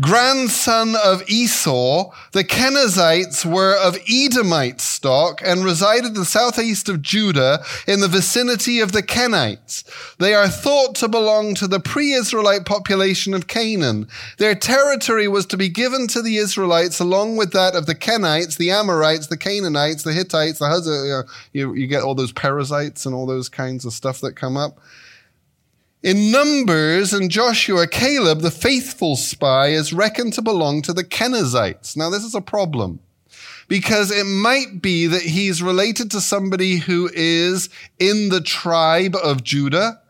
grandson 0.00 0.94
of 1.04 1.28
Esau, 1.28 2.10
the 2.32 2.44
Kenizzites 2.44 3.44
were 3.44 3.76
of 3.76 3.98
Edomite 4.08 4.80
stock 4.80 5.40
and 5.44 5.64
resided 5.64 6.06
in 6.06 6.14
the 6.14 6.24
southeast 6.24 6.88
of 6.88 7.02
Judah 7.02 7.60
in 7.86 8.00
the 8.00 8.08
vicinity 8.08 8.80
of 8.80 8.92
the 8.92 9.02
Kenites. 9.02 9.84
They 10.18 10.34
are 10.34 10.48
thought 10.48 10.94
to 10.96 11.08
belong 11.08 11.54
to 11.56 11.66
the 11.66 11.80
pre-Israelite 11.80 12.64
population 12.64 13.34
of 13.34 13.48
Canaan. 13.48 14.08
Their 14.38 14.54
territory 14.54 15.28
was 15.28 15.46
to 15.46 15.56
be 15.56 15.68
given 15.68 16.06
to 16.08 16.22
the 16.22 16.36
Israelites 16.36 17.00
along 17.00 17.36
with 17.36 17.52
that 17.52 17.74
of 17.74 17.86
the 17.86 17.94
Kenites, 17.94 18.56
the 18.56 18.70
Amorites, 18.70 19.26
the 19.26 19.36
Canaanites, 19.36 20.02
the 20.02 20.12
Hittites, 20.12 20.58
the 20.58 20.66
Huzzites. 20.66 21.28
You, 21.52 21.74
you 21.74 21.86
get 21.86 22.02
all 22.02 22.14
those 22.14 22.32
Perizzites 22.32 23.06
and 23.06 23.14
all 23.14 23.26
those 23.26 23.48
kinds 23.48 23.84
of 23.84 23.92
stuff 23.92 24.20
that 24.20 24.36
come 24.36 24.56
up. 24.56 24.78
In 26.00 26.30
Numbers 26.30 27.12
and 27.12 27.28
Joshua, 27.28 27.88
Caleb, 27.88 28.40
the 28.40 28.52
faithful 28.52 29.16
spy, 29.16 29.70
is 29.70 29.92
reckoned 29.92 30.32
to 30.34 30.42
belong 30.42 30.80
to 30.82 30.92
the 30.92 31.02
Kenizzites. 31.02 31.96
Now, 31.96 32.08
this 32.08 32.22
is 32.22 32.36
a 32.36 32.40
problem 32.40 33.00
because 33.66 34.12
it 34.12 34.24
might 34.24 34.80
be 34.80 35.08
that 35.08 35.22
he's 35.22 35.60
related 35.60 36.08
to 36.12 36.20
somebody 36.20 36.76
who 36.76 37.10
is 37.12 37.68
in 37.98 38.28
the 38.28 38.40
tribe 38.40 39.16
of 39.16 39.42
Judah, 39.42 40.00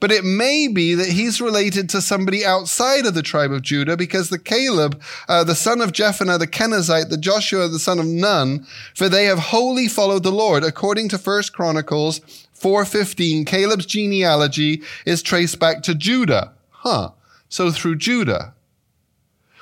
but 0.00 0.10
it 0.10 0.24
may 0.24 0.66
be 0.66 0.94
that 0.94 1.10
he's 1.10 1.40
related 1.40 1.88
to 1.90 2.02
somebody 2.02 2.44
outside 2.44 3.06
of 3.06 3.14
the 3.14 3.22
tribe 3.22 3.52
of 3.52 3.62
Judah 3.62 3.96
because 3.96 4.30
the 4.30 4.40
Caleb, 4.40 5.00
uh, 5.28 5.44
the 5.44 5.54
son 5.54 5.80
of 5.80 5.92
Jephunneh, 5.92 6.40
the 6.40 6.48
Kenizzite, 6.48 7.08
the 7.08 7.16
Joshua, 7.16 7.68
the 7.68 7.78
son 7.78 8.00
of 8.00 8.06
Nun, 8.06 8.66
for 8.96 9.08
they 9.08 9.26
have 9.26 9.38
wholly 9.38 9.86
followed 9.86 10.24
the 10.24 10.32
Lord, 10.32 10.64
according 10.64 11.08
to 11.10 11.18
First 11.18 11.52
Chronicles 11.52 12.20
415, 12.58 13.44
Caleb's 13.44 13.86
genealogy 13.86 14.82
is 15.04 15.22
traced 15.22 15.58
back 15.58 15.82
to 15.82 15.94
Judah. 15.94 16.52
Huh. 16.70 17.10
So 17.48 17.70
through 17.70 17.96
Judah. 17.96 18.54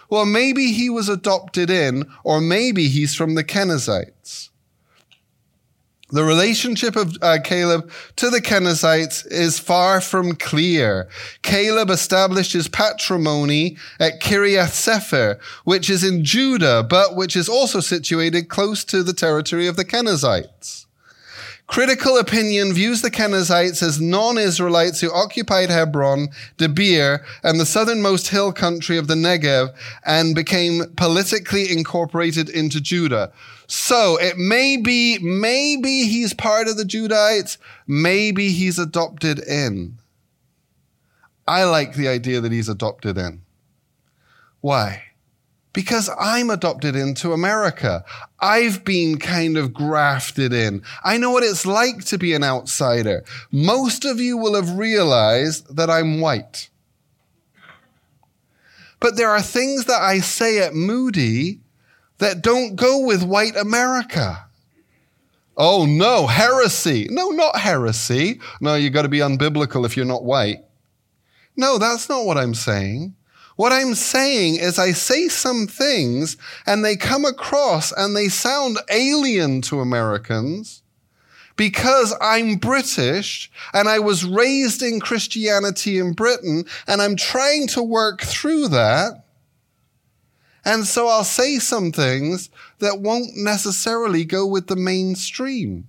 Well, 0.08 0.26
maybe 0.26 0.72
he 0.72 0.88
was 0.90 1.08
adopted 1.08 1.70
in, 1.70 2.10
or 2.22 2.40
maybe 2.40 2.88
he's 2.88 3.14
from 3.14 3.34
the 3.34 3.44
Kenizzites. 3.44 4.50
The 6.10 6.22
relationship 6.22 6.94
of 6.94 7.16
uh, 7.22 7.38
Caleb 7.42 7.90
to 8.16 8.30
the 8.30 8.40
Kenizzites 8.40 9.26
is 9.26 9.58
far 9.58 10.00
from 10.00 10.36
clear. 10.36 11.08
Caleb 11.42 11.90
established 11.90 12.52
his 12.52 12.68
patrimony 12.68 13.76
at 13.98 14.20
Kiriath 14.20 14.74
Sefer, 14.74 15.40
which 15.64 15.90
is 15.90 16.04
in 16.04 16.22
Judah, 16.22 16.84
but 16.88 17.16
which 17.16 17.34
is 17.34 17.48
also 17.48 17.80
situated 17.80 18.48
close 18.48 18.84
to 18.84 19.02
the 19.02 19.14
territory 19.14 19.66
of 19.66 19.74
the 19.74 19.84
Kenizzites. 19.84 20.83
Critical 21.66 22.18
opinion 22.18 22.74
views 22.74 23.00
the 23.00 23.10
Kenizzites 23.10 23.82
as 23.82 24.00
non-Israelites 24.00 25.00
who 25.00 25.10
occupied 25.10 25.70
Hebron, 25.70 26.28
Debir, 26.58 27.24
and 27.42 27.58
the 27.58 27.64
southernmost 27.64 28.28
hill 28.28 28.52
country 28.52 28.98
of 28.98 29.08
the 29.08 29.14
Negev 29.14 29.74
and 30.04 30.34
became 30.34 30.82
politically 30.96 31.72
incorporated 31.72 32.50
into 32.50 32.82
Judah. 32.82 33.32
So 33.66 34.18
it 34.20 34.36
may 34.36 34.76
be, 34.76 35.18
maybe 35.20 36.04
he's 36.04 36.34
part 36.34 36.68
of 36.68 36.76
the 36.76 36.84
Judahites, 36.84 37.56
maybe 37.86 38.50
he's 38.50 38.78
adopted 38.78 39.38
in. 39.38 39.98
I 41.48 41.64
like 41.64 41.94
the 41.94 42.08
idea 42.08 42.40
that 42.40 42.52
he's 42.52 42.68
adopted 42.68 43.16
in. 43.16 43.40
Why? 44.60 45.02
Because 45.74 46.08
I'm 46.18 46.48
adopted 46.48 46.96
into 46.96 47.34
America. 47.34 48.04
I've 48.40 48.84
been 48.84 49.18
kind 49.18 49.58
of 49.58 49.74
grafted 49.74 50.54
in. 50.54 50.82
I 51.04 51.18
know 51.18 51.32
what 51.32 51.42
it's 51.42 51.66
like 51.66 52.04
to 52.06 52.16
be 52.16 52.32
an 52.32 52.44
outsider. 52.44 53.24
Most 53.50 54.06
of 54.06 54.18
you 54.20 54.38
will 54.38 54.54
have 54.54 54.78
realized 54.78 55.76
that 55.76 55.90
I'm 55.90 56.20
white. 56.20 56.70
But 59.00 59.16
there 59.16 59.28
are 59.28 59.42
things 59.42 59.84
that 59.84 60.00
I 60.00 60.20
say 60.20 60.60
at 60.60 60.74
Moody 60.74 61.60
that 62.18 62.40
don't 62.40 62.76
go 62.76 63.00
with 63.00 63.22
white 63.22 63.56
America. 63.56 64.46
Oh 65.56 65.86
no, 65.86 66.26
heresy. 66.26 67.08
No, 67.10 67.30
not 67.30 67.56
heresy. 67.56 68.40
No, 68.60 68.76
you've 68.76 68.92
got 68.92 69.02
to 69.02 69.08
be 69.08 69.18
unbiblical 69.18 69.84
if 69.84 69.96
you're 69.96 70.06
not 70.06 70.24
white. 70.24 70.64
No, 71.56 71.78
that's 71.78 72.08
not 72.08 72.24
what 72.24 72.38
I'm 72.38 72.54
saying. 72.54 73.14
What 73.56 73.72
I'm 73.72 73.94
saying 73.94 74.56
is 74.56 74.78
I 74.78 74.92
say 74.92 75.28
some 75.28 75.66
things 75.66 76.36
and 76.66 76.84
they 76.84 76.96
come 76.96 77.24
across 77.24 77.92
and 77.92 78.16
they 78.16 78.28
sound 78.28 78.78
alien 78.90 79.60
to 79.62 79.80
Americans 79.80 80.82
because 81.56 82.14
I'm 82.20 82.56
British 82.56 83.50
and 83.72 83.88
I 83.88 84.00
was 84.00 84.24
raised 84.24 84.82
in 84.82 84.98
Christianity 84.98 85.98
in 85.98 86.12
Britain 86.14 86.64
and 86.88 87.00
I'm 87.00 87.14
trying 87.14 87.68
to 87.68 87.82
work 87.82 88.22
through 88.22 88.68
that. 88.68 89.24
And 90.64 90.84
so 90.84 91.06
I'll 91.08 91.24
say 91.24 91.58
some 91.58 91.92
things 91.92 92.50
that 92.80 93.00
won't 93.00 93.36
necessarily 93.36 94.24
go 94.24 94.46
with 94.46 94.66
the 94.66 94.76
mainstream, 94.76 95.86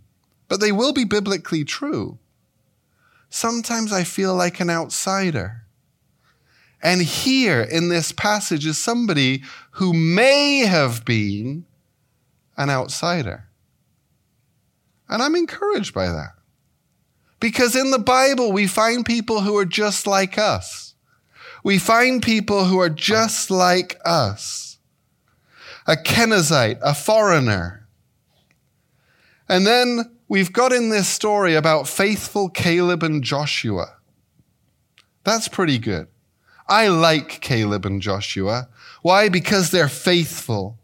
but 0.49 0.59
they 0.59 0.71
will 0.71 0.93
be 0.93 1.05
biblically 1.05 1.63
true. 1.63 2.19
Sometimes 3.29 3.91
I 3.91 4.03
feel 4.03 4.35
like 4.35 4.59
an 4.59 4.69
outsider. 4.69 5.64
And 6.85 7.01
here 7.01 7.61
in 7.63 7.89
this 7.89 8.11
passage 8.11 8.63
is 8.63 8.77
somebody 8.77 9.41
who 9.71 9.91
may 9.91 10.59
have 10.59 11.03
been 11.03 11.65
an 12.57 12.69
outsider. 12.69 13.47
And 15.09 15.23
I'm 15.23 15.33
encouraged 15.33 15.95
by 15.95 16.09
that. 16.09 16.33
Because 17.39 17.75
in 17.75 17.89
the 17.89 17.97
Bible, 17.97 18.51
we 18.51 18.67
find 18.67 19.03
people 19.03 19.41
who 19.41 19.57
are 19.57 19.65
just 19.65 20.05
like 20.05 20.37
us. 20.37 20.93
We 21.63 21.79
find 21.79 22.21
people 22.21 22.65
who 22.65 22.79
are 22.79 22.89
just 22.91 23.49
like 23.49 23.99
us. 24.05 24.77
A 25.87 25.95
Kenizzite, 25.95 26.77
a 26.83 26.93
foreigner. 26.93 27.87
And 29.49 29.65
then 29.65 30.17
we've 30.27 30.53
got 30.53 30.71
in 30.71 30.89
this 30.89 31.07
story 31.07 31.55
about 31.55 31.87
faithful 31.87 32.47
Caleb 32.47 33.01
and 33.01 33.23
Joshua. 33.23 33.95
That's 35.23 35.47
pretty 35.47 35.79
good. 35.79 36.09
I 36.67 36.87
like 36.87 37.41
Caleb 37.41 37.85
and 37.85 38.01
Joshua. 38.01 38.67
Why? 39.01 39.29
Because 39.29 39.71
they're 39.71 39.89
faithful. 39.89 40.77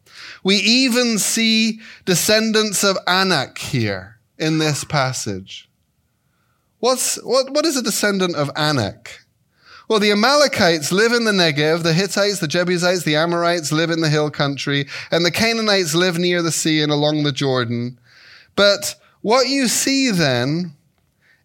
We 0.43 0.55
even 0.57 1.17
see 1.17 1.79
descendants 2.05 2.83
of 2.83 2.97
Anak 3.07 3.57
here 3.57 4.19
in 4.37 4.57
this 4.57 4.83
passage. 4.83 5.69
What's, 6.79 7.15
what, 7.23 7.51
what 7.51 7.65
is 7.65 7.77
a 7.77 7.83
descendant 7.83 8.35
of 8.35 8.49
Anak? 8.55 9.21
Well, 9.87 9.99
the 9.99 10.11
Amalekites 10.11 10.91
live 10.91 11.11
in 11.11 11.25
the 11.25 11.31
Negev, 11.31 11.83
the 11.83 11.93
Hittites, 11.93 12.39
the 12.39 12.47
Jebusites, 12.47 13.03
the 13.03 13.17
Amorites 13.17 13.71
live 13.71 13.91
in 13.91 14.01
the 14.01 14.09
hill 14.09 14.31
country, 14.31 14.87
and 15.11 15.25
the 15.25 15.31
Canaanites 15.31 15.93
live 15.93 16.17
near 16.17 16.41
the 16.41 16.51
sea 16.51 16.81
and 16.81 16.91
along 16.91 17.23
the 17.23 17.31
Jordan. 17.31 17.99
But 18.55 18.95
what 19.21 19.49
you 19.49 19.67
see 19.67 20.09
then 20.09 20.73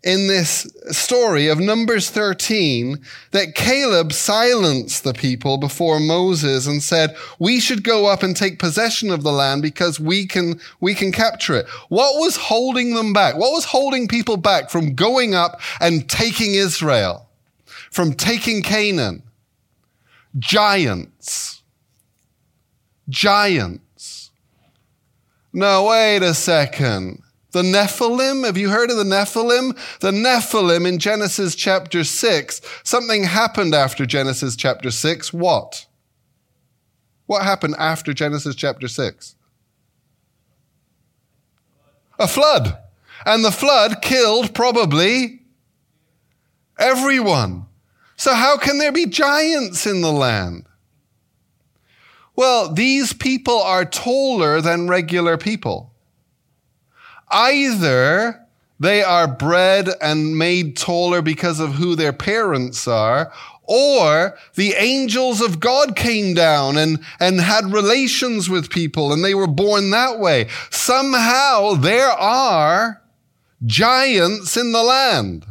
in 0.07 0.29
this 0.29 0.73
story 0.91 1.49
of 1.49 1.59
Numbers 1.59 2.11
13 2.11 3.01
that 3.33 3.57
Caleb 3.57 4.13
silenced 4.13 5.03
the 5.03 5.13
people 5.13 5.59
before 5.59 5.99
Moses 5.99 6.69
and 6.69 6.81
said, 6.81 7.17
we 7.41 7.59
should 7.59 7.83
go 7.83 8.07
up 8.07 8.23
and 8.23 8.37
take 8.37 8.61
possession 8.61 9.11
of 9.11 9.25
the 9.25 9.33
land 9.33 9.63
because 9.63 9.99
we 9.99 10.25
can, 10.25 10.61
we 10.81 10.95
can 10.95 11.11
capture 11.11 11.57
it. 11.57 11.67
What 11.89 12.21
was 12.21 12.37
holding 12.37 12.95
them 12.95 13.13
back? 13.13 13.35
What 13.35 13.51
was 13.51 13.65
holding 13.65 14.07
people 14.07 14.37
back 14.37 14.71
from 14.71 14.95
going 14.95 15.35
up 15.35 15.61
and 15.81 16.09
taking 16.09 16.55
Israel? 16.55 17.29
From 17.91 18.15
taking 18.15 18.63
Canaan? 18.63 19.25
Giants. 20.39 21.63
Giants. 23.09 24.31
No, 25.53 25.87
wait 25.87 26.23
a 26.23 26.33
second. 26.33 27.23
The 27.53 27.63
Nephilim, 27.63 28.45
have 28.45 28.57
you 28.57 28.71
heard 28.71 28.91
of 28.91 28.97
the 28.97 29.05
Nephilim? 29.05 29.77
The 30.01 30.11
Nephilim 30.11 30.87
in 30.87 30.99
Genesis 30.99 31.55
chapter 31.55 32.05
6, 32.05 32.61
something 32.83 33.25
happened 33.25 33.75
after 33.75 34.05
Genesis 34.05 34.57
chapter 34.57 34.91
6. 34.91 35.33
What? 35.33 35.87
What 37.27 37.45
happened 37.45 37.77
after 37.79 38.13
Genesis 38.13 38.55
chapter 38.55 38.89
6? 38.89 39.37
A 42.19 42.29
flood. 42.29 42.79
And 43.25 43.45
the 43.45 43.53
flood 43.53 44.03
killed 44.03 44.55
probably 44.55 45.43
everyone. 46.79 47.67
So, 48.17 48.35
how 48.35 48.57
can 48.57 48.79
there 48.79 48.93
be 48.93 49.07
giants 49.07 49.87
in 49.87 50.01
the 50.01 50.13
land? 50.13 50.67
Well, 52.35 52.73
these 52.73 53.13
people 53.13 53.61
are 53.61 53.85
taller 53.85 54.61
than 54.61 54.89
regular 54.89 55.37
people. 55.37 55.93
Either 57.31 58.47
they 58.79 59.03
are 59.03 59.27
bred 59.27 59.89
and 60.01 60.39
made 60.39 60.77
taller 60.77 61.23
because 61.23 61.61
of 61.61 61.75
who 61.75 61.95
their 61.95 62.13
parents 62.13 62.87
are, 62.87 63.33
or 63.65 64.39
the 64.55 64.75
angels 64.75 65.41
of 65.41 65.61
God 65.61 65.97
came 65.97 66.35
down 66.35 66.77
and, 66.77 67.03
and 67.19 67.41
had 67.41 67.73
relations 67.73 68.49
with 68.49 68.71
people 68.71 69.13
and 69.13 69.25
they 69.25 69.35
were 69.35 69.49
born 69.49 69.91
that 69.91 70.21
way. 70.21 70.49
Somehow 70.71 71.75
there 71.75 72.11
are 72.11 73.03
giants 73.65 74.57
in 74.57 74.73
the 74.73 74.83
land. 74.83 75.47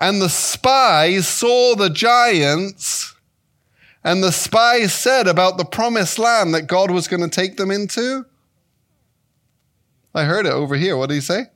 And 0.00 0.20
the 0.20 0.28
spies 0.28 1.28
saw 1.28 1.76
the 1.76 1.90
giants, 1.90 3.14
and 4.02 4.20
the 4.20 4.32
spies 4.32 4.92
said 4.92 5.28
about 5.28 5.58
the 5.58 5.64
promised 5.64 6.18
land 6.18 6.54
that 6.54 6.66
God 6.66 6.90
was 6.90 7.06
going 7.06 7.22
to 7.22 7.28
take 7.28 7.56
them 7.56 7.70
into. 7.70 8.26
I 10.14 10.24
heard 10.24 10.46
it 10.46 10.52
over 10.52 10.76
here. 10.76 10.96
What 10.96 11.08
did 11.08 11.16
he 11.16 11.20
say? 11.20 11.46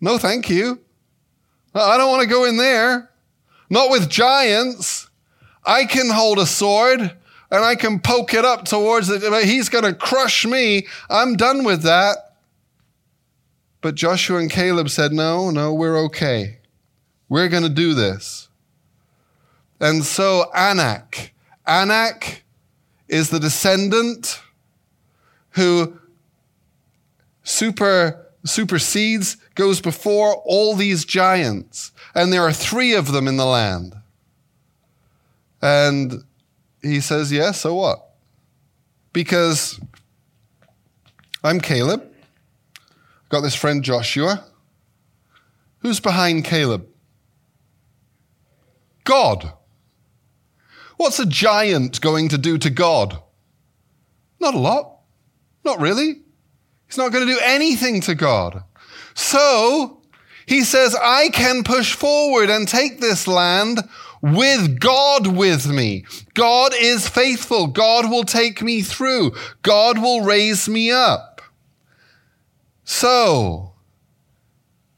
No, 0.00 0.18
thank 0.18 0.48
you. 0.48 0.80
I 1.74 1.96
don't 1.96 2.10
want 2.10 2.22
to 2.22 2.28
go 2.28 2.44
in 2.44 2.56
there. 2.56 3.10
Not 3.70 3.90
with 3.90 4.08
giants. 4.08 5.08
I 5.64 5.84
can 5.84 6.10
hold 6.10 6.38
a 6.38 6.46
sword 6.46 7.00
and 7.00 7.64
I 7.64 7.74
can 7.74 8.00
poke 8.00 8.34
it 8.34 8.44
up 8.44 8.64
towards 8.64 9.10
it. 9.10 9.22
but 9.22 9.44
He's 9.44 9.68
going 9.68 9.84
to 9.84 9.94
crush 9.94 10.46
me. 10.46 10.86
I'm 11.10 11.34
done 11.34 11.64
with 11.64 11.82
that. 11.82 12.16
But 13.80 13.94
Joshua 13.94 14.38
and 14.38 14.50
Caleb 14.50 14.90
said, 14.90 15.12
No, 15.12 15.50
no, 15.50 15.72
we're 15.72 15.98
okay. 16.06 16.58
We're 17.28 17.48
going 17.48 17.62
to 17.62 17.68
do 17.68 17.94
this. 17.94 18.48
And 19.80 20.04
so 20.04 20.50
Anak, 20.54 21.32
Anak 21.66 22.42
is 23.08 23.30
the 23.30 23.38
descendant 23.38 24.40
who 25.50 25.97
super 27.48 28.26
supersedes, 28.44 29.36
goes 29.54 29.80
before 29.80 30.36
all 30.44 30.74
these 30.74 31.04
giants. 31.04 31.92
And 32.14 32.32
there 32.32 32.42
are 32.42 32.52
three 32.52 32.94
of 32.94 33.12
them 33.12 33.26
in 33.26 33.36
the 33.36 33.46
land. 33.46 33.94
And 35.60 36.24
he 36.82 37.00
says, 37.00 37.32
Yeah, 37.32 37.52
so 37.52 37.74
what? 37.74 38.14
Because 39.12 39.80
I'm 41.42 41.60
Caleb. 41.60 42.02
I've 42.02 43.28
got 43.28 43.40
this 43.40 43.54
friend 43.54 43.82
Joshua. 43.82 44.44
Who's 45.80 46.00
behind 46.00 46.44
Caleb? 46.44 46.86
God. 49.04 49.52
What's 50.96 51.20
a 51.20 51.26
giant 51.26 52.00
going 52.00 52.28
to 52.28 52.38
do 52.38 52.58
to 52.58 52.70
God? 52.70 53.22
Not 54.40 54.54
a 54.54 54.58
lot. 54.58 54.98
Not 55.64 55.80
really. 55.80 56.22
He's 56.88 56.98
not 56.98 57.12
going 57.12 57.26
to 57.26 57.32
do 57.32 57.40
anything 57.42 58.00
to 58.02 58.14
God. 58.14 58.64
So 59.14 60.00
he 60.46 60.64
says, 60.64 60.96
I 60.96 61.28
can 61.28 61.62
push 61.62 61.94
forward 61.94 62.48
and 62.48 62.66
take 62.66 63.00
this 63.00 63.28
land 63.28 63.80
with 64.22 64.80
God 64.80 65.26
with 65.26 65.68
me. 65.68 66.06
God 66.34 66.72
is 66.74 67.08
faithful. 67.08 67.66
God 67.66 68.10
will 68.10 68.24
take 68.24 68.62
me 68.62 68.80
through. 68.80 69.32
God 69.62 69.98
will 69.98 70.22
raise 70.22 70.68
me 70.68 70.90
up. 70.90 71.42
So, 72.84 73.74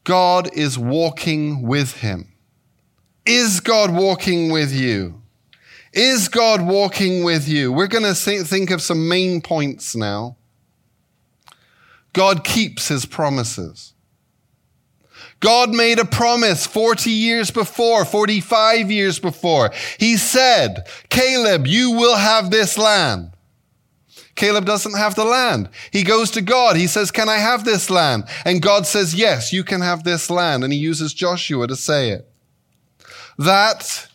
God 0.05 0.51
is 0.55 0.79
walking 0.79 1.63
with 1.63 1.97
him. 1.97 2.33
Is 3.27 3.61
God 3.61 3.91
walking 3.91 4.51
with 4.51 4.73
you? 4.73 5.21
Is 5.93 6.29
God 6.29 6.63
walking 6.63 7.25
with 7.25 7.49
you? 7.49 7.73
We're 7.73 7.89
going 7.89 8.05
to 8.05 8.15
think 8.15 8.71
of 8.71 8.81
some 8.81 9.09
main 9.09 9.41
points 9.41 9.97
now. 9.97 10.37
God 12.13 12.45
keeps 12.45 12.89
his 12.89 13.07
promises. 13.07 13.95
God 15.41 15.71
made 15.71 15.99
a 15.99 16.05
promise 16.05 16.67
40 16.67 17.11
years 17.11 17.51
before, 17.51 18.05
45 18.05 18.91
years 18.91 19.19
before. 19.19 19.71
He 19.99 20.17
said, 20.19 20.87
Caleb, 21.09 21.67
you 21.67 21.93
will 21.93 22.17
have 22.17 22.51
this 22.51 22.77
land. 22.77 23.31
Caleb 24.35 24.65
doesn't 24.67 24.97
have 24.97 25.15
the 25.15 25.25
land. 25.25 25.69
He 25.93 26.03
goes 26.03 26.31
to 26.33 26.43
God. 26.43 26.77
He 26.77 26.87
says, 26.87 27.11
Can 27.11 27.29
I 27.29 27.39
have 27.39 27.65
this 27.65 27.91
land? 27.91 28.25
And 28.45 28.63
God 28.63 28.87
says, 28.87 29.15
Yes, 29.15 29.53
you 29.53 29.65
can 29.65 29.81
have 29.81 30.05
this 30.05 30.31
land. 30.31 30.63
And 30.63 30.73
he 30.73 30.79
uses 30.79 31.13
Joshua 31.13 31.67
to 31.67 31.77
say 31.77 32.11
it. 32.11 32.27
That 33.39 34.09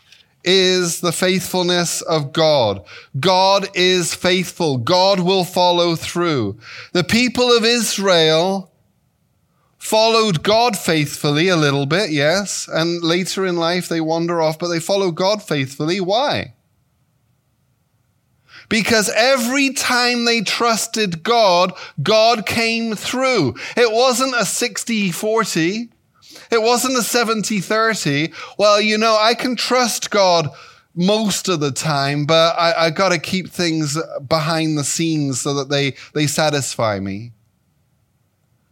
is 0.46 1.02
the 1.02 1.12
faithfulness 1.12 2.02
of 2.02 2.32
God. 2.32 2.84
God 3.20 3.68
is 3.74 4.14
faithful. 4.14 4.78
God 4.78 5.20
will 5.20 5.44
follow 5.44 5.96
through. 5.96 6.58
The 6.94 7.04
people 7.04 7.52
of 7.52 7.66
Israel 7.66 8.72
followed 9.78 10.44
God 10.44 10.78
faithfully 10.78 11.48
a 11.48 11.58
little 11.58 11.86
bit, 11.86 12.10
yes, 12.10 12.68
and 12.72 13.04
later 13.04 13.46
in 13.46 13.58
life 13.58 13.88
they 13.88 14.02
wander 14.02 14.42
off, 14.42 14.58
but 14.58 14.70
they 14.70 14.80
follow 14.80 15.12
God 15.12 15.44
faithfully. 15.44 16.00
Why? 16.00 16.54
Because 18.68 19.12
every 19.16 19.74
time 19.74 20.26
they 20.26 20.42
trusted 20.42 21.22
God, 21.24 21.74
God 22.02 22.46
came 22.46 22.96
through. 22.96 23.56
It 23.78 23.92
wasn't 23.92 24.36
a 24.36 24.46
60 24.46 25.12
40. 25.12 25.90
It 26.52 26.62
wasn't 26.62 26.98
a 26.98 27.02
70 27.02 27.60
30. 27.60 28.32
Well, 28.58 28.82
you 28.82 28.98
know, 28.98 29.18
I 29.20 29.34
can 29.34 29.56
trust 29.56 30.12
God 30.12 30.50
most 30.96 31.50
of 31.50 31.60
the 31.60 31.72
time, 31.72 32.26
but 32.26 32.56
I, 32.58 32.86
I 32.86 32.90
got 32.90 33.10
to 33.10 33.20
keep 33.20 33.50
things 33.50 33.98
behind 34.28 34.78
the 34.78 34.84
scenes 34.84 35.42
so 35.42 35.54
that 35.56 35.70
they, 35.70 35.96
they 36.14 36.28
satisfy 36.28 37.00
me. 37.00 37.34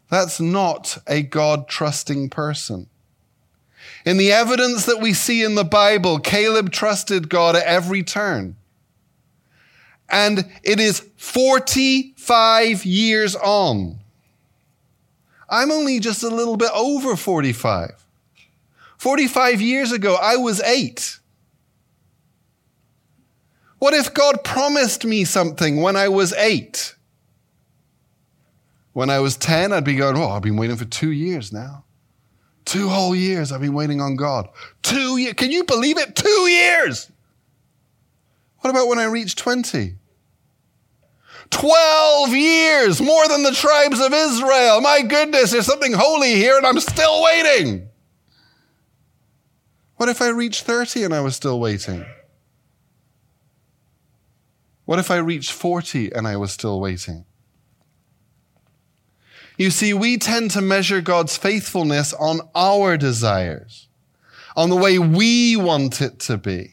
That's 0.10 0.40
not 0.40 0.98
a 1.08 1.22
God 1.22 1.68
trusting 1.68 2.30
person. 2.30 2.88
In 4.06 4.18
the 4.18 4.32
evidence 4.32 4.86
that 4.86 5.02
we 5.02 5.14
see 5.14 5.44
in 5.44 5.56
the 5.56 5.64
Bible, 5.64 6.20
Caleb 6.20 6.72
trusted 6.72 7.30
God 7.30 7.56
at 7.56 7.66
every 7.66 8.04
turn. 8.04 8.56
And 10.10 10.46
it 10.64 10.80
is 10.80 11.00
45 11.18 12.86
years 12.86 13.36
on 13.36 14.00
I'm 15.54 15.72
only 15.72 16.00
just 16.00 16.24
a 16.24 16.30
little 16.30 16.58
bit 16.58 16.72
over 16.74 17.16
45. 17.16 18.04
45 18.98 19.62
years 19.62 19.92
ago, 19.92 20.18
I 20.20 20.36
was 20.36 20.60
eight. 20.62 21.20
What 23.78 23.94
if 23.94 24.16
God 24.16 24.44
promised 24.44 25.06
me 25.06 25.26
something 25.26 25.80
when 25.80 25.96
I 25.96 26.08
was 26.08 26.34
eight? 26.34 26.96
When 28.94 29.12
I 29.12 29.20
was 29.20 29.38
10, 29.38 29.74
I'd 29.74 29.84
be 29.84 29.96
going, 29.96 30.18
Oh, 30.18 30.30
I've 30.30 30.42
been 30.42 30.58
waiting 30.58 30.76
for 30.76 30.86
two 30.86 31.12
years 31.12 31.54
now. 31.54 31.84
Two 32.66 32.90
whole 32.90 33.16
years 33.16 33.52
I've 33.52 33.62
been 33.62 33.76
waiting 33.76 34.02
on 34.02 34.16
God. 34.16 34.50
Two 34.82 35.18
years. 35.18 35.34
Can 35.34 35.52
you 35.52 35.66
believe 35.66 36.00
it? 36.00 36.16
Two 36.16 36.48
years. 36.50 37.12
What 38.60 38.72
about 38.72 38.88
when 38.88 38.98
I 38.98 39.06
reach 39.06 39.36
20? 39.36 39.98
12 41.54 42.30
years, 42.30 43.02
more 43.02 43.28
than 43.28 43.44
the 43.44 43.52
tribes 43.52 44.00
of 44.00 44.14
Israel. 44.14 44.82
My 44.82 45.02
goodness, 45.02 45.52
there's 45.52 45.66
something 45.66 45.94
holy 45.94 46.36
here 46.36 46.58
and 46.58 46.66
I'm 46.66 46.80
still 46.80 47.24
waiting. 47.24 47.88
What 49.98 50.10
if 50.10 50.22
I 50.22 50.30
reached 50.30 50.64
30 50.64 51.04
and 51.04 51.14
I 51.14 51.22
was 51.22 51.36
still 51.36 51.60
waiting? 51.60 52.06
What 54.86 55.00
if 55.00 55.10
I 55.10 55.18
reached 55.18 55.52
40 55.52 56.12
and 56.12 56.28
I 56.28 56.36
was 56.36 56.52
still 56.52 56.80
waiting? 56.80 57.26
You 59.58 59.70
see, 59.70 59.94
we 59.94 60.18
tend 60.18 60.52
to 60.52 60.62
measure 60.62 61.00
God's 61.00 61.38
faithfulness 61.38 62.14
on 62.14 62.42
our 62.56 62.98
desires, 62.98 63.88
on 64.56 64.70
the 64.70 64.76
way 64.76 64.98
we 65.00 65.56
want 65.56 66.02
it 66.02 66.20
to 66.22 66.38
be. 66.38 66.73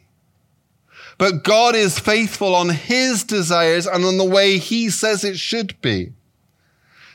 But 1.21 1.45
God 1.45 1.77
is 1.77 2.01
faithful 2.01 2.55
on 2.55 2.71
his 2.71 3.23
desires 3.23 3.87
and 3.87 4.05
on 4.05 4.19
the 4.19 4.25
way 4.25 4.59
he 4.59 4.91
says 4.91 5.23
it 5.23 5.39
should 5.39 5.81
be. 5.81 6.15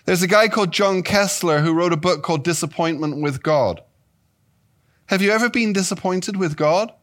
There's 0.06 0.22
a 0.22 0.28
guy 0.28 0.48
called 0.48 0.72
John 0.72 1.04
Kessler 1.04 1.60
who 1.60 1.74
wrote 1.74 1.91
a 1.91 1.98
book 1.98 2.24
called 2.24 2.46
Disappointment 2.46 3.22
with 3.22 3.44
God. 3.44 3.82
Have 5.08 5.22
you 5.22 5.32
ever 5.32 5.50
been 5.50 5.74
disappointed 5.74 6.38
with 6.38 6.56
God? 6.56 6.94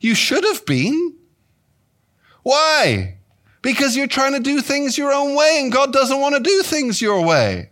You 0.00 0.16
should 0.16 0.42
have 0.42 0.66
been. 0.66 1.16
Why? 2.42 3.18
because 3.62 3.96
you're 3.96 4.08
trying 4.08 4.32
to 4.32 4.40
do 4.40 4.60
things 4.60 4.98
your 4.98 5.12
own 5.12 5.34
way 5.34 5.58
and 5.60 5.72
God 5.72 5.92
doesn't 5.92 6.20
want 6.20 6.34
to 6.34 6.40
do 6.42 6.62
things 6.62 7.00
your 7.00 7.24
way. 7.24 7.70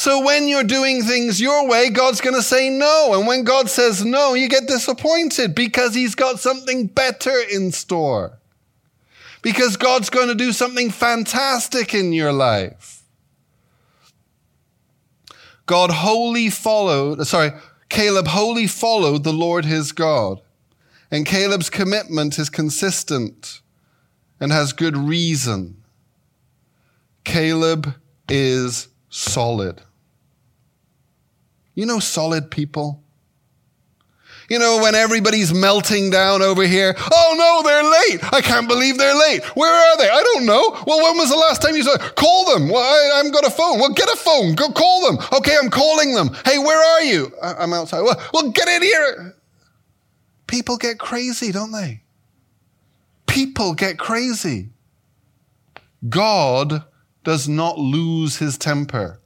So 0.00 0.24
when 0.24 0.48
you're 0.48 0.64
doing 0.64 1.02
things 1.02 1.42
your 1.42 1.68
way, 1.68 1.90
God's 1.90 2.22
going 2.22 2.34
to 2.34 2.42
say 2.42 2.70
no. 2.70 3.12
And 3.12 3.26
when 3.26 3.44
God 3.44 3.68
says 3.68 4.02
no, 4.02 4.32
you 4.32 4.48
get 4.48 4.66
disappointed 4.66 5.54
because 5.54 5.94
he's 5.94 6.14
got 6.14 6.40
something 6.40 6.86
better 6.86 7.38
in 7.52 7.70
store. 7.70 8.38
Because 9.42 9.76
God's 9.76 10.08
going 10.08 10.28
to 10.28 10.34
do 10.34 10.52
something 10.52 10.88
fantastic 10.88 11.92
in 11.92 12.14
your 12.14 12.32
life. 12.32 13.02
God 15.66 15.90
wholly 15.90 16.48
followed, 16.48 17.26
sorry, 17.26 17.50
Caleb 17.90 18.28
wholly 18.28 18.68
followed 18.68 19.22
the 19.22 19.34
Lord 19.34 19.66
his 19.66 19.92
God. 19.92 20.40
And 21.10 21.26
Caleb's 21.26 21.68
commitment 21.68 22.38
is 22.38 22.48
consistent 22.48 23.60
and 24.40 24.50
has 24.50 24.72
good 24.72 24.96
reason. 24.96 25.76
Caleb 27.24 27.96
is 28.30 28.88
solid. 29.10 29.82
You 31.80 31.86
know, 31.86 31.98
solid 31.98 32.50
people? 32.50 33.02
You 34.50 34.58
know, 34.58 34.80
when 34.82 34.94
everybody's 34.94 35.54
melting 35.54 36.10
down 36.10 36.42
over 36.42 36.66
here, 36.66 36.94
oh 36.98 37.34
no, 37.38 37.62
they're 37.66 37.82
late. 37.82 38.34
I 38.34 38.42
can't 38.42 38.68
believe 38.68 38.98
they're 38.98 39.14
late. 39.14 39.42
Where 39.56 39.72
are 39.72 39.96
they? 39.96 40.10
I 40.10 40.22
don't 40.22 40.44
know. 40.44 40.76
Well, 40.86 41.02
when 41.02 41.16
was 41.16 41.30
the 41.30 41.36
last 41.36 41.62
time 41.62 41.74
you 41.74 41.82
saw? 41.82 41.96
Call 41.96 42.52
them. 42.52 42.68
Well, 42.68 42.82
I, 42.82 43.16
haven't 43.16 43.32
got 43.32 43.46
a 43.46 43.50
phone. 43.50 43.78
Well, 43.78 43.94
get 43.94 44.10
a 44.12 44.16
phone. 44.18 44.56
Go 44.56 44.68
call 44.72 45.06
them. 45.06 45.24
Okay, 45.32 45.56
I'm 45.56 45.70
calling 45.70 46.14
them. 46.14 46.36
Hey, 46.44 46.58
where 46.58 46.76
are 46.76 47.02
you? 47.02 47.32
I, 47.42 47.64
am 47.64 47.72
outside. 47.72 48.02
Well, 48.02 48.22
well, 48.34 48.50
get 48.50 48.68
in 48.68 48.82
here. 48.82 49.34
People 50.48 50.76
get 50.76 50.98
crazy, 50.98 51.50
don't 51.50 51.72
they? 51.72 52.02
People 53.26 53.72
get 53.72 53.98
crazy. 53.98 54.68
God 56.06 56.84
does 57.24 57.48
not 57.48 57.78
lose 57.78 58.36
his 58.36 58.58
temper. 58.58 59.19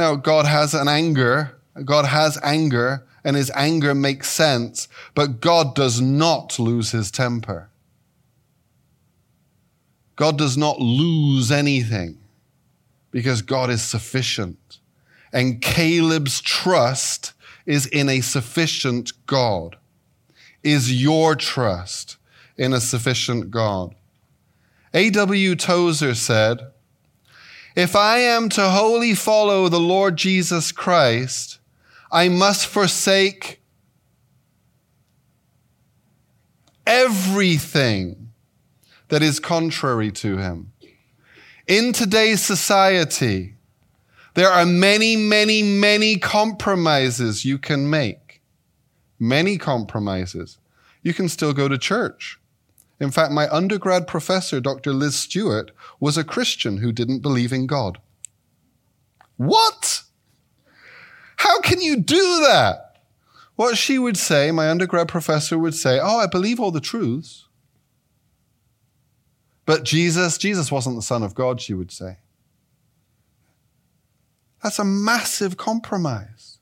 Now, 0.00 0.14
God 0.14 0.46
has 0.46 0.72
an 0.72 0.88
anger. 0.88 1.58
God 1.84 2.06
has 2.06 2.38
anger, 2.42 3.04
and 3.22 3.36
his 3.36 3.50
anger 3.54 3.94
makes 3.94 4.30
sense, 4.30 4.88
but 5.14 5.42
God 5.42 5.74
does 5.74 6.00
not 6.00 6.58
lose 6.58 6.92
his 6.92 7.10
temper. 7.10 7.68
God 10.16 10.38
does 10.38 10.56
not 10.56 10.80
lose 10.80 11.50
anything 11.50 12.16
because 13.10 13.42
God 13.42 13.68
is 13.68 13.82
sufficient. 13.82 14.78
And 15.34 15.60
Caleb's 15.60 16.40
trust 16.40 17.34
is 17.66 17.84
in 17.84 18.08
a 18.08 18.22
sufficient 18.22 19.12
God. 19.26 19.76
Is 20.62 21.02
your 21.02 21.36
trust 21.36 22.16
in 22.56 22.72
a 22.72 22.80
sufficient 22.80 23.50
God? 23.50 23.94
A.W. 24.94 25.56
Tozer 25.56 26.14
said, 26.14 26.70
if 27.76 27.94
I 27.94 28.18
am 28.18 28.48
to 28.50 28.70
wholly 28.70 29.14
follow 29.14 29.68
the 29.68 29.80
Lord 29.80 30.16
Jesus 30.16 30.72
Christ, 30.72 31.58
I 32.10 32.28
must 32.28 32.66
forsake 32.66 33.60
everything 36.86 38.32
that 39.08 39.22
is 39.22 39.38
contrary 39.38 40.10
to 40.10 40.38
him. 40.38 40.72
In 41.66 41.92
today's 41.92 42.40
society, 42.40 43.54
there 44.34 44.50
are 44.50 44.66
many, 44.66 45.14
many, 45.16 45.62
many 45.62 46.16
compromises 46.16 47.44
you 47.44 47.58
can 47.58 47.88
make. 47.88 48.42
Many 49.20 49.58
compromises. 49.58 50.58
You 51.02 51.14
can 51.14 51.28
still 51.28 51.52
go 51.52 51.68
to 51.68 51.78
church. 51.78 52.39
In 53.00 53.10
fact, 53.10 53.32
my 53.32 53.48
undergrad 53.48 54.06
professor, 54.06 54.60
Dr. 54.60 54.92
Liz 54.92 55.16
Stewart, 55.16 55.70
was 55.98 56.18
a 56.18 56.24
Christian 56.24 56.76
who 56.76 56.92
didn't 56.92 57.20
believe 57.20 57.52
in 57.52 57.66
God. 57.66 57.98
What? 59.38 60.02
How 61.36 61.60
can 61.60 61.80
you 61.80 61.96
do 61.96 62.40
that? 62.46 62.98
What 63.56 63.78
she 63.78 63.98
would 63.98 64.18
say, 64.18 64.50
my 64.50 64.68
undergrad 64.68 65.08
professor 65.08 65.58
would 65.58 65.74
say, 65.74 65.98
Oh, 66.00 66.18
I 66.18 66.26
believe 66.26 66.60
all 66.60 66.70
the 66.70 66.80
truths. 66.80 67.46
But 69.64 69.84
Jesus, 69.84 70.36
Jesus 70.36 70.70
wasn't 70.70 70.96
the 70.96 71.02
Son 71.02 71.22
of 71.22 71.34
God, 71.34 71.60
she 71.60 71.72
would 71.72 71.90
say. 71.90 72.18
That's 74.62 74.78
a 74.78 74.84
massive 74.84 75.56
compromise. 75.56 76.58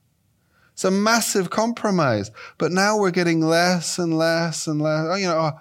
It's 0.73 0.85
a 0.85 0.91
massive 0.91 1.49
compromise. 1.49 2.31
But 2.57 2.71
now 2.71 2.97
we're 2.97 3.11
getting 3.11 3.41
less 3.41 3.99
and 3.99 4.17
less 4.17 4.67
and 4.67 4.81
less. 4.81 5.07
Oh, 5.09 5.15
you 5.15 5.27
know, 5.27 5.37
oh, 5.37 5.59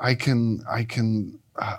I 0.00 0.14
can, 0.14 0.64
I 0.68 0.84
can, 0.84 1.38
uh, 1.56 1.76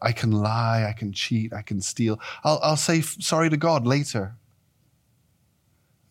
I 0.00 0.12
can 0.12 0.32
lie, 0.32 0.86
I 0.88 0.92
can 0.92 1.12
cheat, 1.12 1.52
I 1.52 1.62
can 1.62 1.80
steal. 1.80 2.20
I'll, 2.44 2.60
I'll 2.62 2.76
say 2.76 3.00
sorry 3.00 3.50
to 3.50 3.56
God 3.56 3.86
later. 3.86 4.34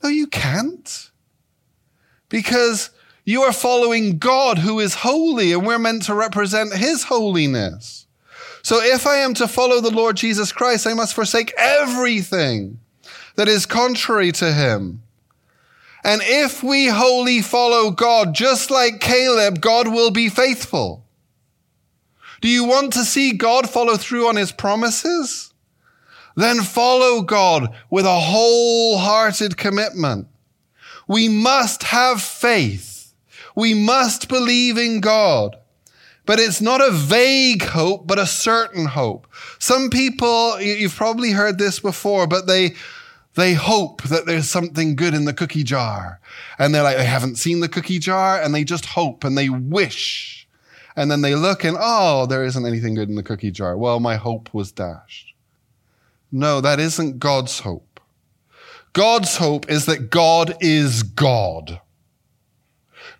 No, 0.03 0.09
you 0.09 0.27
can't. 0.27 1.11
Because 2.29 2.91
you 3.23 3.41
are 3.41 3.53
following 3.53 4.19
God 4.19 4.59
who 4.59 4.79
is 4.79 4.95
holy 4.95 5.53
and 5.53 5.65
we're 5.65 5.79
meant 5.79 6.03
to 6.03 6.13
represent 6.13 6.73
his 6.73 7.03
holiness. 7.03 8.05
So 8.61 8.81
if 8.81 9.07
I 9.07 9.17
am 9.17 9.33
to 9.35 9.47
follow 9.47 9.79
the 9.79 9.91
Lord 9.91 10.17
Jesus 10.17 10.51
Christ, 10.51 10.85
I 10.85 10.93
must 10.93 11.13
forsake 11.13 11.53
everything 11.57 12.79
that 13.35 13.47
is 13.47 13.65
contrary 13.65 14.31
to 14.33 14.51
him. 14.51 15.03
And 16.03 16.21
if 16.23 16.63
we 16.63 16.87
wholly 16.87 17.41
follow 17.41 17.91
God, 17.91 18.35
just 18.35 18.69
like 18.69 18.99
Caleb, 18.99 19.61
God 19.61 19.87
will 19.87 20.11
be 20.11 20.29
faithful. 20.29 21.06
Do 22.47 22.53
you 22.53 22.63
want 22.63 22.93
to 22.93 23.03
see 23.03 23.33
God 23.33 23.69
follow 23.69 23.97
through 23.97 24.29
on 24.29 24.37
his 24.37 24.53
promises? 24.53 25.53
Then 26.37 26.61
follow 26.61 27.21
God 27.21 27.75
with 27.89 28.05
a 28.05 28.21
wholehearted 28.21 29.57
commitment. 29.57 30.29
We 31.09 31.27
must 31.27 31.83
have 31.83 32.21
faith. 32.21 33.13
We 33.53 33.73
must 33.73 34.29
believe 34.29 34.77
in 34.77 35.01
God. 35.01 35.57
But 36.25 36.39
it's 36.39 36.61
not 36.61 36.79
a 36.79 36.89
vague 36.89 37.63
hope, 37.63 38.07
but 38.07 38.17
a 38.17 38.25
certain 38.25 38.85
hope. 38.85 39.27
Some 39.59 39.89
people, 39.89 40.61
you've 40.61 40.95
probably 40.95 41.31
heard 41.31 41.57
this 41.57 41.81
before, 41.81 42.27
but 42.27 42.47
they, 42.47 42.75
they 43.35 43.55
hope 43.55 44.03
that 44.03 44.25
there's 44.25 44.49
something 44.49 44.95
good 44.95 45.13
in 45.13 45.25
the 45.25 45.33
cookie 45.33 45.63
jar. 45.63 46.21
And 46.57 46.73
they're 46.73 46.83
like, 46.83 46.95
they 46.95 47.03
haven't 47.03 47.35
seen 47.35 47.59
the 47.59 47.67
cookie 47.67 47.99
jar 47.99 48.41
and 48.41 48.55
they 48.55 48.63
just 48.63 48.85
hope 48.85 49.25
and 49.25 49.37
they 49.37 49.49
wish 49.49 50.36
and 50.97 51.11
then 51.11 51.21
they 51.21 51.35
look 51.35 51.63
and, 51.63 51.77
oh, 51.79 52.25
there 52.25 52.43
isn't 52.43 52.65
anything 52.65 52.95
good 52.95 53.07
in 53.07 53.15
the 53.15 53.23
cookie 53.23 53.51
jar. 53.51 53.77
Well, 53.77 53.99
my 53.99 54.15
hope 54.15 54.51
was 54.51 54.71
dashed. 54.71 55.33
No, 56.31 56.59
that 56.59 56.79
isn't 56.79 57.19
God's 57.19 57.59
hope. 57.59 58.01
God's 58.93 59.37
hope 59.37 59.69
is 59.69 59.85
that 59.85 60.09
God 60.09 60.57
is 60.59 61.03
God. 61.03 61.79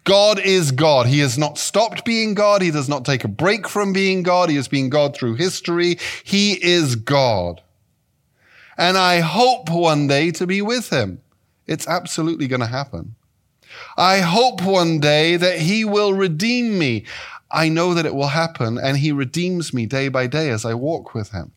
God 0.03 0.39
is 0.39 0.71
God. 0.71 1.05
He 1.05 1.19
has 1.19 1.37
not 1.37 1.59
stopped 1.59 2.03
being 2.03 2.33
God. 2.33 2.63
He 2.63 2.71
does 2.71 2.89
not 2.89 3.05
take 3.05 3.23
a 3.23 3.29
break 3.29 3.67
from 3.67 3.93
being 3.93 4.23
God. 4.23 4.49
He 4.49 4.55
has 4.55 4.67
been 4.67 4.89
God 4.89 5.15
through 5.15 5.35
history. 5.35 5.99
He 6.23 6.53
is 6.53 6.95
God. 6.95 7.61
And 8.75 8.97
I 8.97 9.19
hope 9.19 9.69
one 9.69 10.07
day 10.07 10.31
to 10.31 10.47
be 10.47 10.63
with 10.63 10.89
him. 10.89 11.21
It's 11.67 11.87
absolutely 11.87 12.47
going 12.47 12.61
to 12.61 12.67
happen. 12.67 13.15
I 13.97 14.19
hope 14.19 14.63
one 14.63 14.99
day 14.99 15.35
that 15.35 15.59
he 15.59 15.85
will 15.85 16.13
redeem 16.13 16.79
me. 16.79 17.05
I 17.49 17.69
know 17.69 17.93
that 17.93 18.05
it 18.05 18.15
will 18.15 18.27
happen, 18.27 18.77
and 18.77 18.97
He 18.97 19.11
redeems 19.11 19.73
me 19.73 19.85
day 19.85 20.09
by 20.09 20.27
day 20.27 20.49
as 20.49 20.65
I 20.65 20.73
walk 20.73 21.13
with 21.13 21.31
Him. 21.31 21.51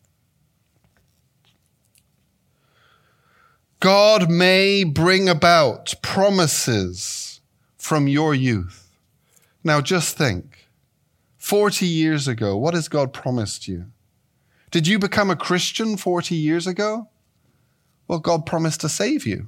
God 3.79 4.29
may 4.29 4.83
bring 4.83 5.27
about 5.27 5.95
promises 6.03 7.41
from 7.77 8.07
your 8.07 8.35
youth. 8.35 8.89
Now, 9.63 9.81
just 9.81 10.15
think 10.15 10.69
40 11.37 11.87
years 11.87 12.27
ago, 12.27 12.55
what 12.55 12.75
has 12.75 12.87
God 12.87 13.11
promised 13.11 13.67
you? 13.67 13.85
Did 14.69 14.87
you 14.87 14.99
become 14.99 15.31
a 15.31 15.35
Christian 15.35 15.97
40 15.97 16.35
years 16.35 16.67
ago? 16.67 17.09
Well, 18.07 18.19
God 18.19 18.45
promised 18.45 18.81
to 18.81 18.89
save 18.89 19.25
you. 19.25 19.47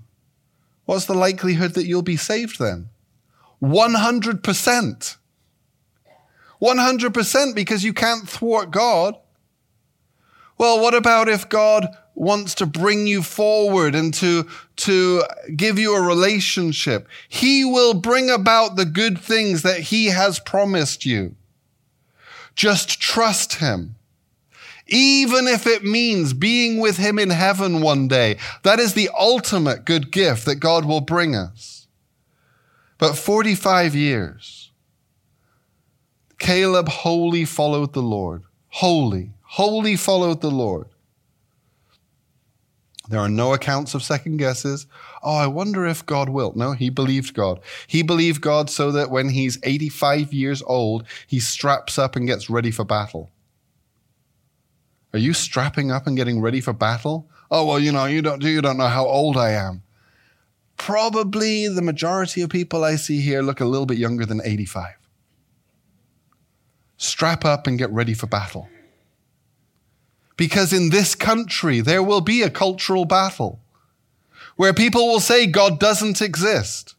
What's 0.85 1.05
the 1.05 1.13
likelihood 1.13 1.75
that 1.75 1.85
you'll 1.85 2.01
be 2.01 2.17
saved 2.17 2.59
then? 2.59 2.89
100%. 3.61 5.17
100% 6.63 7.53
because 7.53 7.83
you 7.83 7.93
can't 7.93 8.27
thwart 8.27 8.71
God. 8.71 9.17
Well, 10.57 10.79
what 10.79 10.95
about 10.95 11.27
if 11.27 11.49
God 11.49 11.87
wants 12.15 12.55
to 12.55 12.65
bring 12.65 13.05
you 13.05 13.21
forward 13.21 13.95
and 13.95 14.13
to, 14.13 14.47
to 14.77 15.23
give 15.57 15.77
you 15.77 15.93
a 15.93 16.01
relationship? 16.01 17.07
He 17.27 17.65
will 17.65 17.93
bring 17.93 18.29
about 18.29 18.77
the 18.77 18.85
good 18.85 19.19
things 19.19 19.63
that 19.63 19.81
He 19.81 20.05
has 20.05 20.39
promised 20.39 21.05
you. 21.05 21.35
Just 22.55 23.01
trust 23.01 23.55
Him. 23.55 23.95
Even 24.87 25.47
if 25.47 25.67
it 25.67 25.83
means 25.83 26.33
being 26.33 26.79
with 26.79 26.95
Him 26.95 27.19
in 27.19 27.31
heaven 27.31 27.81
one 27.81 28.07
day, 28.07 28.37
that 28.61 28.79
is 28.79 28.93
the 28.93 29.09
ultimate 29.17 29.83
good 29.83 30.11
gift 30.11 30.45
that 30.45 30.55
God 30.55 30.85
will 30.85 31.01
bring 31.01 31.35
us. 31.35 31.87
But 32.99 33.17
45 33.17 33.95
years, 33.95 34.62
Caleb 36.43 36.89
wholly 36.89 37.45
followed 37.45 37.93
the 37.93 38.01
Lord. 38.01 38.43
Wholly, 38.67 39.31
wholly 39.43 39.95
followed 39.95 40.41
the 40.41 40.51
Lord. 40.51 40.89
There 43.07 43.21
are 43.21 43.29
no 43.29 43.53
accounts 43.53 43.95
of 43.95 44.03
second 44.03 44.37
guesses. 44.37 44.85
Oh, 45.23 45.37
I 45.37 45.47
wonder 45.47 45.85
if 45.85 46.05
God 46.05 46.27
will. 46.27 46.51
No, 46.53 46.73
he 46.73 46.89
believed 46.89 47.33
God. 47.33 47.61
He 47.87 48.03
believed 48.03 48.41
God 48.41 48.69
so 48.69 48.91
that 48.91 49.09
when 49.09 49.29
he's 49.29 49.57
85 49.63 50.33
years 50.33 50.61
old, 50.63 51.05
he 51.27 51.39
straps 51.39 51.97
up 51.97 52.17
and 52.17 52.27
gets 52.27 52.49
ready 52.49 52.71
for 52.71 52.83
battle. 52.83 53.31
Are 55.13 55.19
you 55.19 55.31
strapping 55.31 55.91
up 55.91 56.07
and 56.07 56.17
getting 56.17 56.41
ready 56.41 56.59
for 56.59 56.73
battle? 56.73 57.29
Oh, 57.51 57.65
well, 57.65 57.79
you 57.79 57.93
know, 57.93 58.03
you 58.03 58.21
don't, 58.21 58.43
you 58.43 58.61
don't 58.61 58.77
know 58.77 58.87
how 58.87 59.05
old 59.05 59.37
I 59.37 59.51
am. 59.51 59.81
Probably 60.75 61.69
the 61.69 61.81
majority 61.81 62.41
of 62.41 62.49
people 62.49 62.83
I 62.83 62.97
see 62.97 63.21
here 63.21 63.41
look 63.41 63.61
a 63.61 63.65
little 63.65 63.85
bit 63.85 63.97
younger 63.97 64.25
than 64.25 64.41
85. 64.43 65.02
Strap 67.03 67.43
up 67.43 67.67
and 67.67 67.77
get 67.77 67.91
ready 67.91 68.13
for 68.13 68.27
battle. 68.27 68.69
Because 70.37 70.71
in 70.71 70.89
this 70.89 71.15
country, 71.15 71.81
there 71.81 72.01
will 72.01 72.21
be 72.21 72.41
a 72.41 72.49
cultural 72.49 73.03
battle 73.03 73.59
where 74.55 74.73
people 74.73 75.05
will 75.07 75.19
say 75.19 75.45
God 75.45 75.81
doesn't 75.81 76.21
exist. 76.21 76.95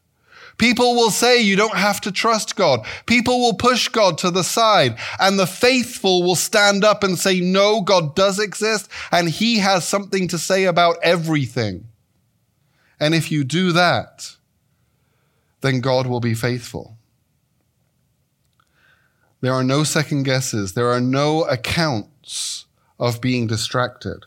People 0.59 0.93
will 0.93 1.09
say 1.09 1.41
you 1.41 1.55
don't 1.55 1.77
have 1.77 1.99
to 2.01 2.11
trust 2.11 2.55
God. 2.55 2.85
People 3.07 3.39
will 3.39 3.55
push 3.55 3.87
God 3.87 4.19
to 4.19 4.29
the 4.29 4.43
side 4.43 4.95
and 5.19 5.39
the 5.39 5.47
faithful 5.47 6.21
will 6.21 6.35
stand 6.35 6.83
up 6.83 7.03
and 7.03 7.17
say, 7.17 7.39
no, 7.39 7.81
God 7.81 8.15
does 8.15 8.37
exist 8.37 8.87
and 9.11 9.27
he 9.27 9.57
has 9.57 9.87
something 9.87 10.27
to 10.27 10.37
say 10.37 10.65
about 10.65 10.97
everything. 11.01 11.87
And 12.99 13.15
if 13.15 13.31
you 13.31 13.43
do 13.43 13.71
that, 13.71 14.35
then 15.61 15.81
God 15.81 16.05
will 16.05 16.19
be 16.19 16.35
faithful. 16.35 16.94
There 19.45 19.53
are 19.53 19.63
no 19.63 19.83
second 19.83 20.23
guesses. 20.23 20.73
There 20.73 20.89
are 20.89 20.99
no 20.99 21.43
accounts 21.43 22.65
of 22.97 23.21
being 23.21 23.45
distracted. 23.45 24.25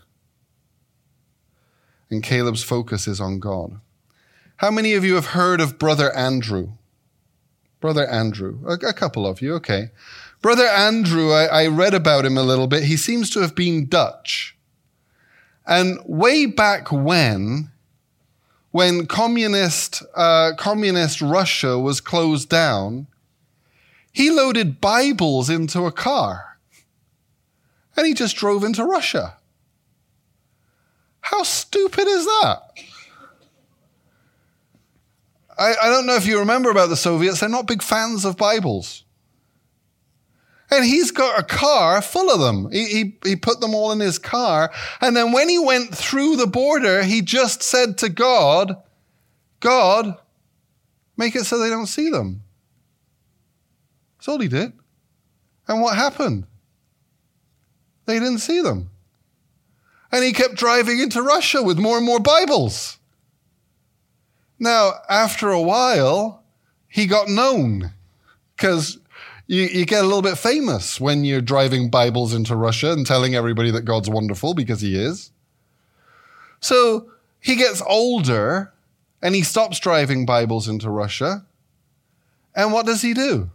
And 2.08 2.22
Caleb's 2.22 2.62
focus 2.62 3.08
is 3.08 3.20
on 3.20 3.40
God. 3.40 3.80
How 4.58 4.70
many 4.70 4.94
of 4.94 5.04
you 5.04 5.16
have 5.16 5.34
heard 5.34 5.60
of 5.60 5.76
Brother 5.76 6.14
Andrew? 6.14 6.74
Brother 7.80 8.06
Andrew. 8.06 8.60
A, 8.64 8.74
a 8.74 8.92
couple 8.92 9.26
of 9.26 9.42
you, 9.42 9.54
okay. 9.54 9.90
Brother 10.40 10.66
Andrew, 10.66 11.32
I, 11.32 11.46
I 11.46 11.66
read 11.66 11.94
about 11.94 12.24
him 12.24 12.38
a 12.38 12.44
little 12.44 12.68
bit. 12.68 12.84
He 12.84 12.96
seems 12.96 13.28
to 13.30 13.40
have 13.40 13.56
been 13.56 13.88
Dutch. 13.88 14.56
And 15.66 15.98
way 16.06 16.46
back 16.46 16.92
when, 16.92 17.72
when 18.70 19.06
communist, 19.06 20.00
uh, 20.14 20.52
communist 20.56 21.20
Russia 21.20 21.76
was 21.76 22.00
closed 22.00 22.48
down, 22.48 23.08
he 24.12 24.30
loaded 24.30 24.80
Bibles 24.80 25.50
into 25.50 25.86
a 25.86 25.92
car 25.92 26.58
and 27.96 28.06
he 28.06 28.14
just 28.14 28.36
drove 28.36 28.64
into 28.64 28.84
Russia. 28.84 29.36
How 31.20 31.42
stupid 31.42 32.06
is 32.06 32.24
that? 32.24 32.60
I, 35.58 35.74
I 35.82 35.88
don't 35.90 36.06
know 36.06 36.14
if 36.14 36.26
you 36.26 36.38
remember 36.38 36.70
about 36.70 36.88
the 36.88 36.96
Soviets, 36.96 37.40
they're 37.40 37.48
not 37.48 37.66
big 37.66 37.82
fans 37.82 38.24
of 38.24 38.36
Bibles. 38.36 39.04
And 40.70 40.84
he's 40.84 41.10
got 41.10 41.38
a 41.38 41.42
car 41.42 42.00
full 42.02 42.30
of 42.30 42.40
them. 42.40 42.70
He, 42.70 42.84
he, 42.84 43.18
he, 43.24 43.36
put 43.36 43.60
them 43.60 43.74
all 43.74 43.90
in 43.90 44.00
his 44.00 44.18
car. 44.18 44.70
And 45.00 45.16
then 45.16 45.32
when 45.32 45.48
he 45.48 45.58
went 45.58 45.94
through 45.94 46.36
the 46.36 46.46
border, 46.46 47.02
he 47.02 47.22
just 47.22 47.62
said 47.62 47.98
to 47.98 48.10
God, 48.10 48.76
God, 49.60 50.18
make 51.16 51.34
it 51.34 51.44
so 51.44 51.58
they 51.58 51.70
don't 51.70 51.86
see 51.86 52.10
them. 52.10 52.42
He 54.36 54.48
did. 54.48 54.72
And 55.66 55.80
what 55.80 55.96
happened? 55.96 56.44
They 58.04 58.18
didn't 58.18 58.38
see 58.38 58.60
them. 58.60 58.90
And 60.10 60.24
he 60.24 60.32
kept 60.32 60.54
driving 60.54 60.98
into 60.98 61.22
Russia 61.22 61.62
with 61.62 61.78
more 61.78 61.98
and 61.98 62.06
more 62.06 62.20
Bibles. 62.20 62.98
Now, 64.58 64.92
after 65.08 65.50
a 65.50 65.60
while, 65.60 66.42
he 66.88 67.06
got 67.06 67.28
known 67.28 67.92
because 68.56 68.98
you, 69.46 69.62
you, 69.64 69.86
get 69.86 70.02
a 70.02 70.06
little 70.06 70.22
bit 70.22 70.38
famous 70.38 71.00
when 71.00 71.24
you're 71.24 71.40
driving 71.40 71.90
Bibles 71.90 72.34
into 72.34 72.56
Russia 72.56 72.92
and 72.92 73.06
telling 73.06 73.34
everybody 73.34 73.70
that 73.70 73.82
God's 73.82 74.10
wonderful 74.10 74.54
because 74.54 74.80
he 74.80 74.96
is. 74.96 75.30
So 76.60 77.10
he 77.40 77.56
gets 77.56 77.82
older 77.86 78.72
and 79.22 79.34
he 79.34 79.42
stops 79.42 79.78
driving 79.78 80.26
Bibles 80.26 80.66
into 80.66 80.90
Russia. 80.90 81.44
And 82.54 82.72
what 82.72 82.86
does 82.86 83.02
he 83.02 83.14
do? 83.14 83.50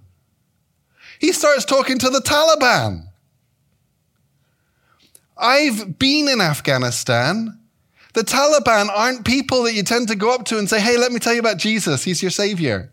He 1.24 1.32
starts 1.32 1.64
talking 1.64 1.98
to 2.00 2.10
the 2.10 2.20
Taliban. 2.20 3.08
I've 5.38 5.98
been 5.98 6.28
in 6.28 6.42
Afghanistan 6.42 7.60
the 8.14 8.22
Taliban 8.22 8.90
aren't 8.90 9.26
people 9.26 9.64
that 9.64 9.74
you 9.74 9.84
tend 9.84 10.08
to 10.10 10.16
go 10.16 10.34
up 10.34 10.46
to 10.46 10.60
and 10.60 10.70
say, 10.70 10.80
hey, 10.80 10.98
let 10.98 11.12
me 11.12 11.20
tell 11.20 11.34
you 11.34 11.40
about 11.40 11.58
Jesus. 11.58 12.04
He's 12.04 12.22
your 12.22 12.30
savior. 12.30 12.92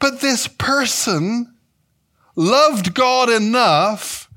But 0.00 0.20
this 0.20 0.46
person 0.48 1.54
loved 2.34 2.94
God 2.94 3.30
enough 3.30 4.28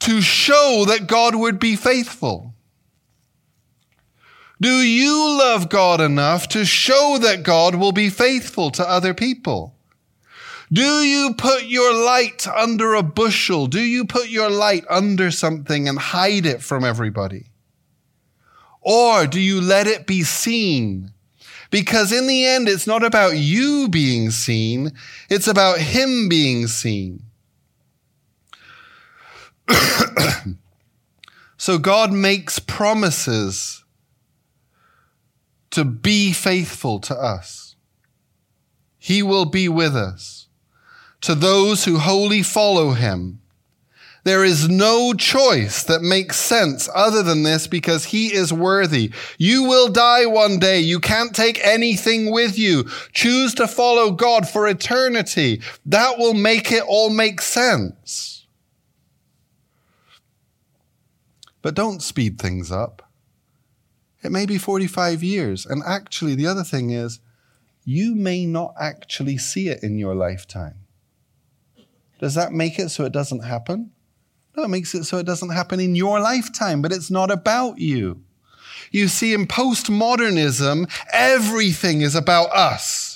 to 0.00 0.20
show 0.20 0.84
that 0.88 1.06
God 1.06 1.34
would 1.34 1.58
be 1.58 1.76
faithful. 1.76 2.49
Do 4.60 4.82
you 4.82 5.38
love 5.38 5.70
God 5.70 6.00
enough 6.00 6.48
to 6.48 6.64
show 6.66 7.16
that 7.22 7.42
God 7.42 7.76
will 7.76 7.92
be 7.92 8.10
faithful 8.10 8.70
to 8.72 8.88
other 8.88 9.14
people? 9.14 9.74
Do 10.72 11.02
you 11.02 11.34
put 11.34 11.64
your 11.64 11.94
light 11.94 12.46
under 12.46 12.94
a 12.94 13.02
bushel? 13.02 13.66
Do 13.66 13.80
you 13.80 14.04
put 14.04 14.28
your 14.28 14.50
light 14.50 14.84
under 14.88 15.30
something 15.30 15.88
and 15.88 15.98
hide 15.98 16.46
it 16.46 16.62
from 16.62 16.84
everybody? 16.84 17.46
Or 18.82 19.26
do 19.26 19.40
you 19.40 19.60
let 19.60 19.86
it 19.86 20.06
be 20.06 20.22
seen? 20.22 21.12
Because 21.70 22.12
in 22.12 22.26
the 22.26 22.44
end, 22.46 22.68
it's 22.68 22.86
not 22.86 23.02
about 23.02 23.36
you 23.36 23.88
being 23.88 24.30
seen, 24.30 24.92
it's 25.28 25.48
about 25.48 25.78
Him 25.78 26.28
being 26.28 26.66
seen. 26.66 27.22
so 31.56 31.78
God 31.78 32.12
makes 32.12 32.58
promises 32.58 33.79
to 35.70 35.84
be 35.84 36.32
faithful 36.32 36.98
to 37.00 37.14
us. 37.14 37.76
He 38.98 39.22
will 39.22 39.46
be 39.46 39.68
with 39.68 39.96
us 39.96 40.48
to 41.22 41.34
those 41.34 41.84
who 41.84 41.98
wholly 41.98 42.42
follow 42.42 42.92
him. 42.92 43.40
There 44.22 44.44
is 44.44 44.68
no 44.68 45.14
choice 45.14 45.82
that 45.84 46.02
makes 46.02 46.36
sense 46.36 46.88
other 46.94 47.22
than 47.22 47.42
this 47.42 47.66
because 47.66 48.06
he 48.06 48.34
is 48.34 48.52
worthy. 48.52 49.12
You 49.38 49.62
will 49.62 49.88
die 49.88 50.26
one 50.26 50.58
day. 50.58 50.80
You 50.80 51.00
can't 51.00 51.34
take 51.34 51.64
anything 51.64 52.30
with 52.30 52.58
you. 52.58 52.84
Choose 53.12 53.54
to 53.54 53.66
follow 53.66 54.10
God 54.10 54.46
for 54.46 54.68
eternity. 54.68 55.62
That 55.86 56.18
will 56.18 56.34
make 56.34 56.70
it 56.70 56.82
all 56.86 57.08
make 57.08 57.40
sense. 57.40 58.44
But 61.62 61.74
don't 61.74 62.02
speed 62.02 62.38
things 62.38 62.70
up. 62.70 63.09
It 64.22 64.32
may 64.32 64.46
be 64.46 64.58
45 64.58 65.22
years. 65.22 65.66
And 65.66 65.82
actually, 65.86 66.34
the 66.34 66.46
other 66.46 66.64
thing 66.64 66.90
is, 66.90 67.20
you 67.84 68.14
may 68.14 68.46
not 68.46 68.74
actually 68.78 69.38
see 69.38 69.68
it 69.68 69.82
in 69.82 69.98
your 69.98 70.14
lifetime. 70.14 70.74
Does 72.20 72.34
that 72.34 72.52
make 72.52 72.78
it 72.78 72.90
so 72.90 73.04
it 73.04 73.12
doesn't 73.12 73.44
happen? 73.44 73.92
No, 74.56 74.64
it 74.64 74.68
makes 74.68 74.94
it 74.94 75.04
so 75.04 75.18
it 75.18 75.26
doesn't 75.26 75.50
happen 75.50 75.80
in 75.80 75.94
your 75.94 76.20
lifetime, 76.20 76.82
but 76.82 76.92
it's 76.92 77.10
not 77.10 77.30
about 77.30 77.78
you. 77.78 78.22
You 78.90 79.08
see, 79.08 79.32
in 79.32 79.46
postmodernism, 79.46 80.90
everything 81.12 82.02
is 82.02 82.14
about 82.14 82.50
us. 82.50 83.09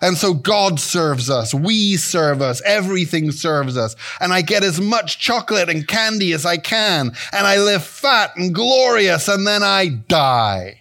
And 0.00 0.16
so 0.16 0.32
God 0.32 0.80
serves 0.80 1.28
us. 1.28 1.52
We 1.52 1.96
serve 1.96 2.40
us. 2.40 2.62
Everything 2.64 3.32
serves 3.32 3.76
us. 3.76 3.96
And 4.18 4.32
I 4.32 4.42
get 4.42 4.64
as 4.64 4.80
much 4.80 5.18
chocolate 5.18 5.68
and 5.68 5.86
candy 5.86 6.32
as 6.32 6.46
I 6.46 6.56
can. 6.56 7.12
And 7.32 7.46
I 7.46 7.58
live 7.58 7.84
fat 7.84 8.34
and 8.36 8.54
glorious 8.54 9.28
and 9.28 9.46
then 9.46 9.62
I 9.62 9.88
die. 9.88 10.80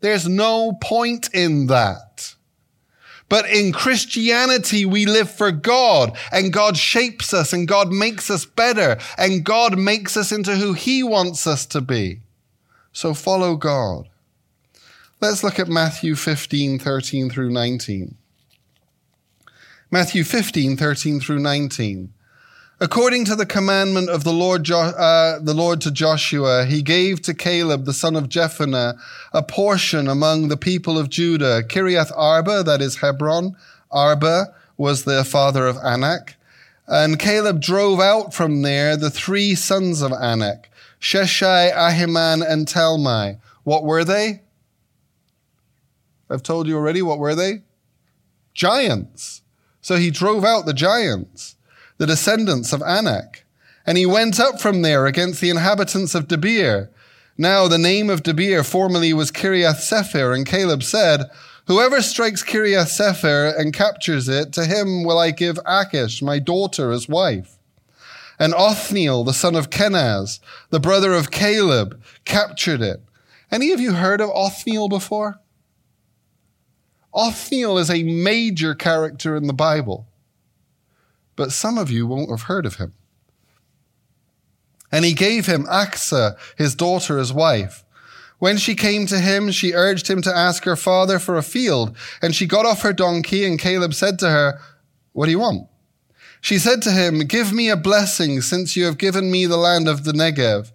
There's 0.00 0.28
no 0.28 0.72
point 0.80 1.30
in 1.32 1.68
that. 1.68 2.34
But 3.28 3.48
in 3.48 3.72
Christianity, 3.72 4.84
we 4.84 5.06
live 5.06 5.30
for 5.30 5.50
God 5.50 6.18
and 6.30 6.52
God 6.52 6.76
shapes 6.76 7.32
us 7.32 7.54
and 7.54 7.66
God 7.66 7.90
makes 7.90 8.28
us 8.28 8.44
better 8.44 8.98
and 9.16 9.42
God 9.42 9.78
makes 9.78 10.18
us 10.18 10.32
into 10.32 10.56
who 10.56 10.74
He 10.74 11.02
wants 11.02 11.46
us 11.46 11.64
to 11.66 11.80
be. 11.80 12.20
So 12.92 13.14
follow 13.14 13.56
God. 13.56 14.10
Let's 15.22 15.44
look 15.44 15.60
at 15.60 15.68
Matthew 15.68 16.16
15, 16.16 16.80
13 16.80 17.30
through 17.30 17.50
19. 17.50 18.16
Matthew 19.88 20.24
15, 20.24 20.76
13 20.76 21.20
through 21.20 21.38
19. 21.38 22.12
According 22.80 23.26
to 23.26 23.36
the 23.36 23.46
commandment 23.46 24.10
of 24.10 24.24
the 24.24 24.32
Lord, 24.32 24.64
jo- 24.64 24.80
uh, 24.80 25.38
the 25.38 25.54
Lord 25.54 25.80
to 25.82 25.92
Joshua, 25.92 26.64
he 26.64 26.82
gave 26.82 27.22
to 27.22 27.34
Caleb 27.34 27.84
the 27.84 27.92
son 27.92 28.16
of 28.16 28.28
Jephunneh 28.28 28.98
a 29.32 29.42
portion 29.44 30.08
among 30.08 30.48
the 30.48 30.56
people 30.56 30.98
of 30.98 31.08
Judah. 31.08 31.62
Kiriath 31.62 32.10
Arba, 32.16 32.64
that 32.64 32.82
is 32.82 32.96
Hebron. 32.96 33.54
Arba 33.92 34.52
was 34.76 35.04
the 35.04 35.22
father 35.22 35.68
of 35.68 35.76
Anak. 35.84 36.34
And 36.88 37.20
Caleb 37.20 37.60
drove 37.60 38.00
out 38.00 38.34
from 38.34 38.62
there 38.62 38.96
the 38.96 39.08
three 39.08 39.54
sons 39.54 40.02
of 40.02 40.10
Anak, 40.10 40.68
Sheshai, 41.00 41.72
Ahiman, 41.72 42.44
and 42.44 42.66
Talmai. 42.66 43.38
What 43.62 43.84
were 43.84 44.02
they? 44.02 44.40
I've 46.32 46.42
told 46.42 46.66
you 46.66 46.76
already. 46.76 47.02
What 47.02 47.18
were 47.18 47.34
they? 47.34 47.62
Giants. 48.54 49.42
So 49.80 49.96
he 49.96 50.10
drove 50.10 50.44
out 50.44 50.66
the 50.66 50.74
giants 50.74 51.56
the 52.02 52.06
descendants 52.06 52.72
of 52.72 52.82
Anak. 52.82 53.44
And 53.86 53.96
he 53.96 54.06
went 54.06 54.40
up 54.40 54.60
from 54.60 54.82
there 54.82 55.06
against 55.06 55.40
the 55.40 55.50
inhabitants 55.50 56.16
of 56.16 56.26
Debir. 56.26 56.88
Now 57.38 57.68
the 57.68 57.78
name 57.78 58.10
of 58.10 58.24
Debir 58.24 58.64
formerly 58.64 59.12
was 59.12 59.30
Kiriath 59.30 59.80
Sephir, 59.80 60.32
and 60.32 60.44
Caleb 60.44 60.82
said, 60.82 61.30
Whoever 61.68 62.02
strikes 62.02 62.42
Kiriath 62.42 62.88
Sephir 62.88 63.54
and 63.56 63.72
captures 63.72 64.28
it, 64.28 64.52
to 64.54 64.64
him 64.64 65.04
will 65.04 65.18
I 65.18 65.30
give 65.30 65.56
Achsah, 65.58 66.22
my 66.22 66.40
daughter, 66.40 66.90
as 66.90 67.08
wife. 67.08 67.56
And 68.36 68.52
Othniel, 68.52 69.22
the 69.22 69.32
son 69.32 69.54
of 69.54 69.70
Kenaz, 69.70 70.40
the 70.70 70.80
brother 70.80 71.12
of 71.12 71.30
Caleb, 71.30 72.02
captured 72.24 72.80
it. 72.80 73.00
Any 73.52 73.70
of 73.70 73.78
you 73.78 73.92
heard 73.92 74.20
of 74.20 74.30
Othniel 74.30 74.88
before? 74.88 75.38
Othniel 77.14 77.78
is 77.78 77.90
a 77.90 78.02
major 78.02 78.74
character 78.74 79.36
in 79.36 79.46
the 79.46 79.52
Bible 79.52 80.06
but 81.36 81.52
some 81.52 81.78
of 81.78 81.90
you 81.90 82.06
won't 82.06 82.30
have 82.30 82.42
heard 82.42 82.66
of 82.66 82.76
him. 82.76 82.92
And 84.90 85.04
he 85.04 85.14
gave 85.14 85.46
him 85.46 85.64
Achsah, 85.64 86.36
his 86.56 86.74
daughter, 86.74 87.18
as 87.18 87.32
wife. 87.32 87.84
When 88.38 88.58
she 88.58 88.74
came 88.74 89.06
to 89.06 89.18
him, 89.18 89.50
she 89.50 89.72
urged 89.72 90.08
him 90.08 90.20
to 90.22 90.36
ask 90.36 90.64
her 90.64 90.76
father 90.76 91.18
for 91.18 91.36
a 91.36 91.42
field. 91.42 91.96
And 92.20 92.34
she 92.34 92.46
got 92.46 92.66
off 92.66 92.82
her 92.82 92.92
donkey, 92.92 93.46
and 93.46 93.58
Caleb 93.58 93.94
said 93.94 94.18
to 94.18 94.28
her, 94.28 94.60
What 95.12 95.26
do 95.26 95.30
you 95.30 95.38
want? 95.38 95.68
She 96.40 96.58
said 96.58 96.82
to 96.82 96.90
him, 96.90 97.20
Give 97.20 97.52
me 97.52 97.70
a 97.70 97.76
blessing, 97.76 98.42
since 98.42 98.76
you 98.76 98.84
have 98.84 98.98
given 98.98 99.30
me 99.30 99.46
the 99.46 99.56
land 99.56 99.88
of 99.88 100.04
the 100.04 100.12
Negev. 100.12 100.72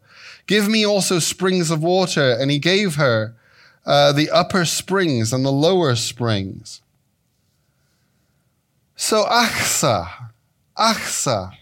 Give 0.47 0.67
me 0.67 0.85
also 0.85 1.19
springs 1.19 1.69
of 1.69 1.83
water. 1.83 2.35
And 2.39 2.49
he 2.49 2.57
gave 2.57 2.95
her 2.95 3.35
uh, 3.87 4.11
the 4.11 4.29
upper 4.29 4.65
springs 4.65 5.31
and 5.31 5.45
the 5.45 5.51
lower 5.51 5.95
springs. 5.95 6.81
So 8.97 9.23
Achsah, 9.23 10.31
Achsah. 10.77 11.53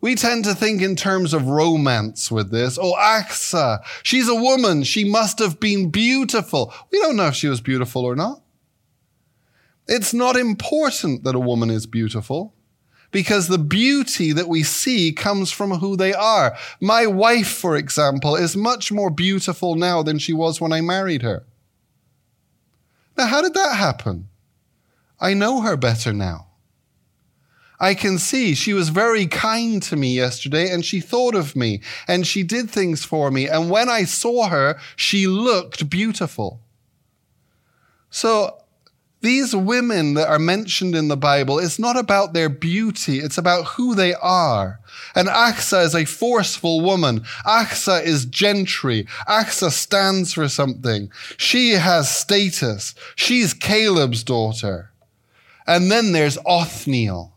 We 0.00 0.14
tend 0.14 0.44
to 0.44 0.54
think 0.54 0.82
in 0.82 0.96
terms 0.96 1.32
of 1.32 1.46
romance 1.46 2.30
with 2.30 2.50
this. 2.50 2.78
Oh, 2.80 2.94
Achsah, 2.94 3.84
she's 4.02 4.28
a 4.28 4.34
woman. 4.34 4.82
She 4.82 5.04
must 5.04 5.38
have 5.38 5.60
been 5.60 5.90
beautiful. 5.90 6.72
We 6.90 6.98
don't 7.00 7.16
know 7.16 7.26
if 7.26 7.34
she 7.34 7.48
was 7.48 7.60
beautiful 7.60 8.04
or 8.04 8.16
not. 8.16 8.40
It's 9.86 10.14
not 10.14 10.36
important 10.36 11.24
that 11.24 11.34
a 11.34 11.40
woman 11.40 11.70
is 11.70 11.86
beautiful 11.86 12.54
because 13.14 13.46
the 13.46 13.58
beauty 13.58 14.32
that 14.32 14.48
we 14.48 14.64
see 14.64 15.12
comes 15.12 15.52
from 15.52 15.70
who 15.70 15.96
they 15.96 16.12
are. 16.12 16.56
My 16.80 17.06
wife, 17.06 17.46
for 17.46 17.76
example, 17.76 18.34
is 18.34 18.56
much 18.56 18.90
more 18.90 19.08
beautiful 19.08 19.76
now 19.76 20.02
than 20.02 20.18
she 20.18 20.32
was 20.32 20.60
when 20.60 20.72
I 20.72 20.80
married 20.80 21.22
her. 21.22 21.46
Now, 23.16 23.26
how 23.26 23.40
did 23.40 23.54
that 23.54 23.76
happen? 23.76 24.30
I 25.20 25.32
know 25.32 25.60
her 25.60 25.76
better 25.76 26.12
now. 26.12 26.48
I 27.78 27.94
can 27.94 28.18
see 28.18 28.52
she 28.52 28.74
was 28.74 28.88
very 28.88 29.28
kind 29.28 29.80
to 29.84 29.94
me 29.94 30.12
yesterday 30.12 30.72
and 30.72 30.84
she 30.84 30.98
thought 30.98 31.36
of 31.36 31.54
me 31.54 31.82
and 32.08 32.26
she 32.26 32.42
did 32.42 32.68
things 32.68 33.04
for 33.04 33.30
me. 33.30 33.46
And 33.46 33.70
when 33.70 33.88
I 33.88 34.02
saw 34.02 34.48
her, 34.48 34.76
she 34.96 35.28
looked 35.28 35.88
beautiful. 35.88 36.62
So 38.10 38.63
these 39.24 39.56
women 39.56 40.12
that 40.14 40.28
are 40.28 40.38
mentioned 40.38 40.94
in 40.94 41.08
the 41.08 41.16
Bible, 41.16 41.58
it's 41.58 41.78
not 41.78 41.96
about 41.96 42.34
their 42.34 42.50
beauty, 42.50 43.20
it's 43.20 43.38
about 43.38 43.64
who 43.64 43.94
they 43.94 44.12
are. 44.14 44.80
And 45.14 45.28
Achsah 45.28 45.82
is 45.82 45.94
a 45.94 46.04
forceful 46.04 46.82
woman. 46.82 47.20
Achsah 47.46 48.04
is 48.04 48.26
gentry. 48.26 49.06
Achsah 49.26 49.70
stands 49.70 50.34
for 50.34 50.46
something. 50.48 51.10
She 51.38 51.70
has 51.70 52.14
status. 52.14 52.94
She's 53.16 53.54
Caleb's 53.54 54.22
daughter. 54.22 54.90
And 55.66 55.90
then 55.90 56.12
there's 56.12 56.36
Othniel. 56.44 57.32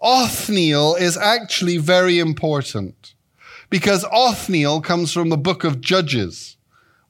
Othniel 0.00 0.94
is 0.94 1.18
actually 1.18 1.76
very 1.76 2.18
important 2.18 3.12
because 3.68 4.06
Othniel 4.10 4.80
comes 4.80 5.12
from 5.12 5.28
the 5.28 5.36
book 5.36 5.64
of 5.64 5.82
Judges. 5.82 6.56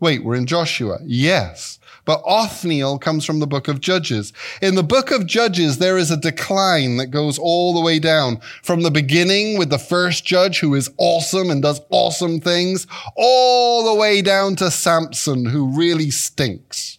Wait, 0.00 0.24
we're 0.24 0.34
in 0.34 0.46
Joshua. 0.46 0.98
Yes. 1.04 1.78
But 2.04 2.22
Othniel 2.26 2.98
comes 2.98 3.24
from 3.24 3.38
the 3.38 3.46
book 3.46 3.68
of 3.68 3.80
Judges. 3.80 4.32
In 4.60 4.74
the 4.74 4.82
book 4.82 5.12
of 5.12 5.26
Judges, 5.26 5.78
there 5.78 5.96
is 5.96 6.10
a 6.10 6.16
decline 6.16 6.96
that 6.96 7.08
goes 7.08 7.38
all 7.38 7.74
the 7.74 7.80
way 7.80 8.00
down 8.00 8.40
from 8.62 8.82
the 8.82 8.90
beginning 8.90 9.56
with 9.56 9.70
the 9.70 9.78
first 9.78 10.24
judge 10.24 10.58
who 10.58 10.74
is 10.74 10.90
awesome 10.98 11.48
and 11.48 11.62
does 11.62 11.80
awesome 11.90 12.40
things, 12.40 12.88
all 13.16 13.84
the 13.84 13.94
way 13.94 14.20
down 14.20 14.56
to 14.56 14.70
Samson 14.70 15.46
who 15.46 15.68
really 15.68 16.10
stinks. 16.10 16.98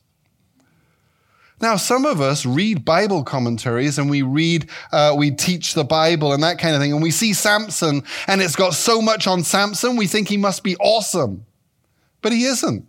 Now, 1.60 1.76
some 1.78 2.06
of 2.06 2.20
us 2.20 2.46
read 2.46 2.84
Bible 2.84 3.24
commentaries 3.24 3.98
and 3.98 4.10
we 4.10 4.22
read, 4.22 4.70
uh, 4.92 5.16
we 5.18 5.32
teach 5.32 5.74
the 5.74 5.86
Bible 5.86 6.34
and 6.34 6.44
that 6.44 6.60
kind 6.60 6.76
of 6.76 6.82
thing, 6.82 6.92
and 6.94 7.02
we 7.02 7.12
see 7.12 7.34
Samson 7.34 8.04
and 8.28 8.42
it's 8.42 8.56
got 8.56 8.74
so 8.74 9.02
much 9.02 9.28
on 9.28 9.44
Samson, 9.44 9.96
we 9.96 10.08
think 10.08 10.30
he 10.30 10.38
must 10.38 10.64
be 10.64 10.76
awesome. 10.78 11.46
But 12.22 12.32
he 12.32 12.46
isn't. 12.46 12.88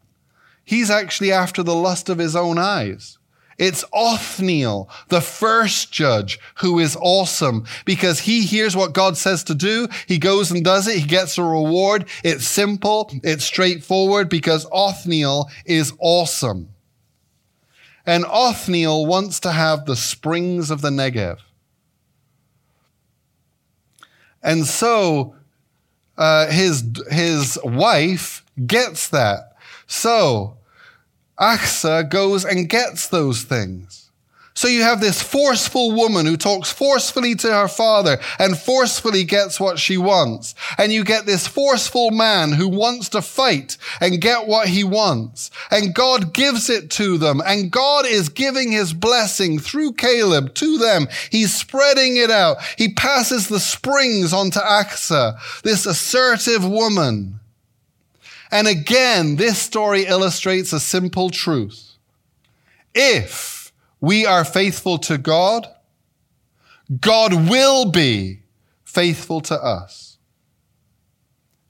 He's 0.65 0.91
actually 0.91 1.33
after 1.33 1.63
the 1.63 1.75
lust 1.75 2.09
of 2.09 2.19
his 2.19 2.35
own 2.35 2.59
eyes. 2.59 3.19
It's 3.57 3.85
Othniel, 3.93 4.91
the 5.09 5.21
first 5.21 5.93
judge, 5.93 6.41
who 6.57 6.79
is 6.81 6.97
awesome 7.01 7.67
because 7.85 8.21
he 8.21 8.45
hears 8.45 8.75
what 8.75 8.95
God 8.95 9.17
says 9.17 9.45
to 9.45 9.55
do. 9.55 9.87
He 10.07 10.19
goes 10.19 10.51
and 10.51 10.65
does 10.65 10.89
it. 10.89 10.99
He 10.99 11.07
gets 11.07 11.39
a 11.39 11.45
reward. 11.45 12.09
It's 12.25 12.47
simple. 12.47 13.11
It's 13.23 13.45
straightforward 13.45 14.29
because 14.29 14.67
Othniel 14.73 15.51
is 15.65 15.93
awesome. 16.01 16.71
And 18.07 18.25
Othniel 18.25 19.07
wants 19.07 19.41
to 19.41 19.53
have 19.53 19.87
the 19.87 19.97
springs 19.97 20.71
of 20.71 20.83
the 20.83 20.91
Negev. 20.91 21.39
And 24.43 24.67
so 24.67 25.37
uh, 26.19 26.49
his, 26.49 26.85
his 27.11 27.59
wife 27.65 28.45
gets 28.67 29.09
that. 29.09 29.54
So 29.87 30.57
Achsah 31.39 32.09
goes 32.09 32.45
and 32.45 32.69
gets 32.69 33.09
those 33.09 33.43
things. 33.43 34.05
So 34.57 34.69
you 34.69 34.83
have 34.83 35.01
this 35.01 35.21
forceful 35.21 35.91
woman 35.91 36.27
who 36.27 36.37
talks 36.37 36.71
forcefully 36.71 37.35
to 37.37 37.53
her 37.53 37.67
father 37.67 38.19
and 38.39 38.57
forcefully 38.57 39.25
gets 39.25 39.59
what 39.59 39.81
she 39.81 39.97
wants. 39.97 40.55
And 40.79 40.93
you 40.93 41.03
get 41.03 41.27
this 41.27 41.49
forceful 41.49 42.13
man 42.13 42.53
who 42.53 42.69
wants 42.69 43.09
to 43.11 43.23
fight 43.23 43.77
and 44.01 44.21
get 44.21 44.47
what 44.47 44.69
he 44.69 44.85
wants. 44.85 45.51
And 45.73 45.93
God 45.93 46.33
gives 46.33 46.71
it 46.71 46.89
to 46.93 47.19
them. 47.19 47.43
And 47.45 47.73
God 47.73 48.07
is 48.07 48.29
giving 48.29 48.71
his 48.71 48.93
blessing 48.93 49.59
through 49.59 49.95
Caleb 49.95 50.55
to 50.55 50.79
them. 50.79 51.09
He's 51.31 51.53
spreading 51.53 52.17
it 52.17 52.31
out. 52.31 52.59
He 52.79 52.95
passes 52.95 53.49
the 53.49 53.61
springs 53.61 54.33
onto 54.33 54.61
Achsah, 54.61 55.37
this 55.63 55.85
assertive 55.85 56.65
woman. 56.65 57.41
And 58.55 58.69
again, 58.69 59.35
this 59.35 59.59
story 59.59 60.05
illustrates 60.05 60.73
a 60.73 60.79
simple 60.79 61.29
truth. 61.29 61.97
If 62.95 63.73
we 64.01 64.25
are 64.27 64.45
faithful 64.45 64.97
to 64.99 65.19
God, 65.19 65.67
God 67.01 67.51
will 67.51 67.91
be 67.91 68.43
faithful 68.85 69.41
to 69.41 69.57
us. 69.57 70.19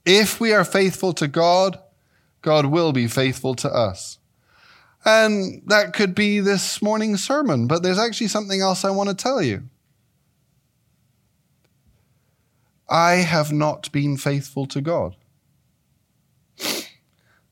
If 0.05 0.39
we 0.39 0.53
are 0.53 0.63
faithful 0.63 1.15
to 1.15 1.27
God, 1.27 1.79
God 2.43 2.67
will 2.67 2.93
be 2.93 3.09
faithful 3.09 3.55
to 3.55 3.71
us. 3.73 4.19
And 5.07 5.63
that 5.65 5.95
could 5.95 6.15
be 6.15 6.41
this 6.41 6.83
morning's 6.83 7.25
sermon, 7.25 7.67
but 7.67 7.83
there's 7.83 7.99
actually 7.99 8.29
something 8.29 8.61
else 8.61 8.85
I 8.85 8.91
want 8.91 9.09
to 9.09 9.15
tell 9.15 9.41
you. 9.41 9.63
I 12.91 13.13
have 13.13 13.53
not 13.53 13.91
been 13.91 14.19
faithful 14.19 14.67
to 14.67 14.83
God. 14.83 15.17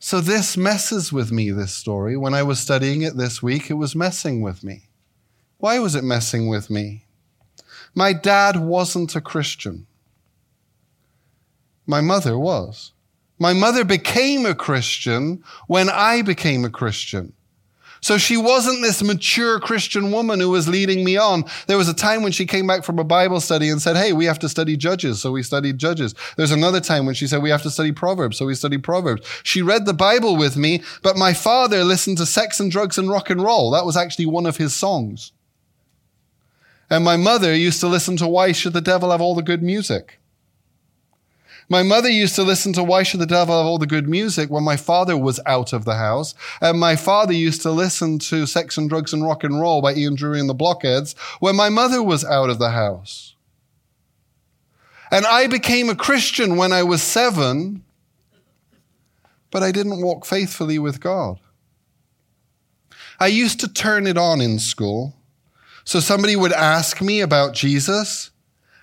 So 0.04 0.20
this 0.20 0.56
messes 0.56 1.12
with 1.12 1.30
me, 1.30 1.52
this 1.52 1.72
story. 1.72 2.16
When 2.16 2.34
I 2.34 2.42
was 2.42 2.58
studying 2.58 3.02
it 3.02 3.16
this 3.16 3.40
week, 3.40 3.70
it 3.70 3.74
was 3.74 3.94
messing 3.94 4.42
with 4.42 4.64
me. 4.64 4.88
Why 5.58 5.78
was 5.78 5.94
it 5.94 6.02
messing 6.02 6.48
with 6.48 6.70
me? 6.70 7.04
My 7.94 8.12
dad 8.12 8.56
wasn't 8.56 9.14
a 9.14 9.20
Christian. 9.20 9.86
My 11.86 12.00
mother 12.00 12.36
was. 12.36 12.90
My 13.38 13.52
mother 13.52 13.84
became 13.84 14.44
a 14.44 14.56
Christian 14.56 15.44
when 15.68 15.88
I 15.88 16.22
became 16.22 16.64
a 16.64 16.70
Christian. 16.70 17.32
So 18.02 18.18
she 18.18 18.36
wasn't 18.36 18.82
this 18.82 19.00
mature 19.00 19.60
Christian 19.60 20.10
woman 20.10 20.40
who 20.40 20.50
was 20.50 20.68
leading 20.68 21.04
me 21.04 21.16
on. 21.16 21.44
There 21.68 21.78
was 21.78 21.88
a 21.88 21.94
time 21.94 22.24
when 22.24 22.32
she 22.32 22.46
came 22.46 22.66
back 22.66 22.82
from 22.82 22.98
a 22.98 23.04
Bible 23.04 23.40
study 23.40 23.68
and 23.68 23.80
said, 23.80 23.96
Hey, 23.96 24.12
we 24.12 24.24
have 24.24 24.40
to 24.40 24.48
study 24.48 24.76
Judges. 24.76 25.20
So 25.22 25.30
we 25.30 25.44
studied 25.44 25.78
Judges. 25.78 26.12
There's 26.36 26.50
another 26.50 26.80
time 26.80 27.06
when 27.06 27.14
she 27.14 27.28
said, 27.28 27.42
We 27.42 27.50
have 27.50 27.62
to 27.62 27.70
study 27.70 27.92
Proverbs. 27.92 28.36
So 28.36 28.46
we 28.46 28.56
studied 28.56 28.82
Proverbs. 28.82 29.24
She 29.44 29.62
read 29.62 29.86
the 29.86 29.94
Bible 29.94 30.36
with 30.36 30.56
me, 30.56 30.82
but 31.02 31.16
my 31.16 31.32
father 31.32 31.84
listened 31.84 32.18
to 32.18 32.26
sex 32.26 32.58
and 32.58 32.72
drugs 32.72 32.98
and 32.98 33.08
rock 33.08 33.30
and 33.30 33.40
roll. 33.40 33.70
That 33.70 33.86
was 33.86 33.96
actually 33.96 34.26
one 34.26 34.46
of 34.46 34.56
his 34.56 34.74
songs. 34.74 35.30
And 36.90 37.04
my 37.04 37.16
mother 37.16 37.54
used 37.54 37.80
to 37.80 37.86
listen 37.86 38.16
to 38.16 38.26
Why 38.26 38.50
Should 38.50 38.72
the 38.72 38.80
Devil 38.80 39.12
Have 39.12 39.20
All 39.20 39.36
the 39.36 39.42
Good 39.42 39.62
Music? 39.62 40.18
My 41.72 41.82
mother 41.82 42.10
used 42.10 42.34
to 42.34 42.42
listen 42.42 42.74
to 42.74 42.84
Why 42.84 43.02
Should 43.02 43.20
the 43.20 43.26
Devil 43.26 43.56
Have 43.56 43.64
All 43.64 43.78
the 43.78 43.86
Good 43.86 44.06
Music 44.06 44.50
when 44.50 44.62
my 44.62 44.76
father 44.76 45.16
was 45.16 45.40
out 45.46 45.72
of 45.72 45.86
the 45.86 45.94
house. 45.94 46.34
And 46.60 46.78
my 46.78 46.96
father 46.96 47.32
used 47.32 47.62
to 47.62 47.70
listen 47.70 48.18
to 48.18 48.44
Sex 48.44 48.76
and 48.76 48.90
Drugs 48.90 49.14
and 49.14 49.24
Rock 49.24 49.42
and 49.42 49.58
Roll 49.58 49.80
by 49.80 49.94
Ian 49.94 50.14
Dury 50.14 50.38
and 50.38 50.50
the 50.50 50.54
Blockheads 50.54 51.14
when 51.40 51.56
my 51.56 51.70
mother 51.70 52.02
was 52.02 52.26
out 52.26 52.50
of 52.50 52.58
the 52.58 52.72
house. 52.72 53.36
And 55.10 55.24
I 55.24 55.46
became 55.46 55.88
a 55.88 55.96
Christian 55.96 56.58
when 56.58 56.74
I 56.74 56.82
was 56.82 57.02
seven, 57.02 57.82
but 59.50 59.62
I 59.62 59.72
didn't 59.72 60.02
walk 60.02 60.26
faithfully 60.26 60.78
with 60.78 61.00
God. 61.00 61.40
I 63.18 63.28
used 63.28 63.60
to 63.60 63.72
turn 63.72 64.06
it 64.06 64.18
on 64.18 64.42
in 64.42 64.58
school. 64.58 65.16
So 65.84 66.00
somebody 66.00 66.36
would 66.36 66.52
ask 66.52 67.00
me 67.00 67.22
about 67.22 67.54
Jesus 67.54 68.30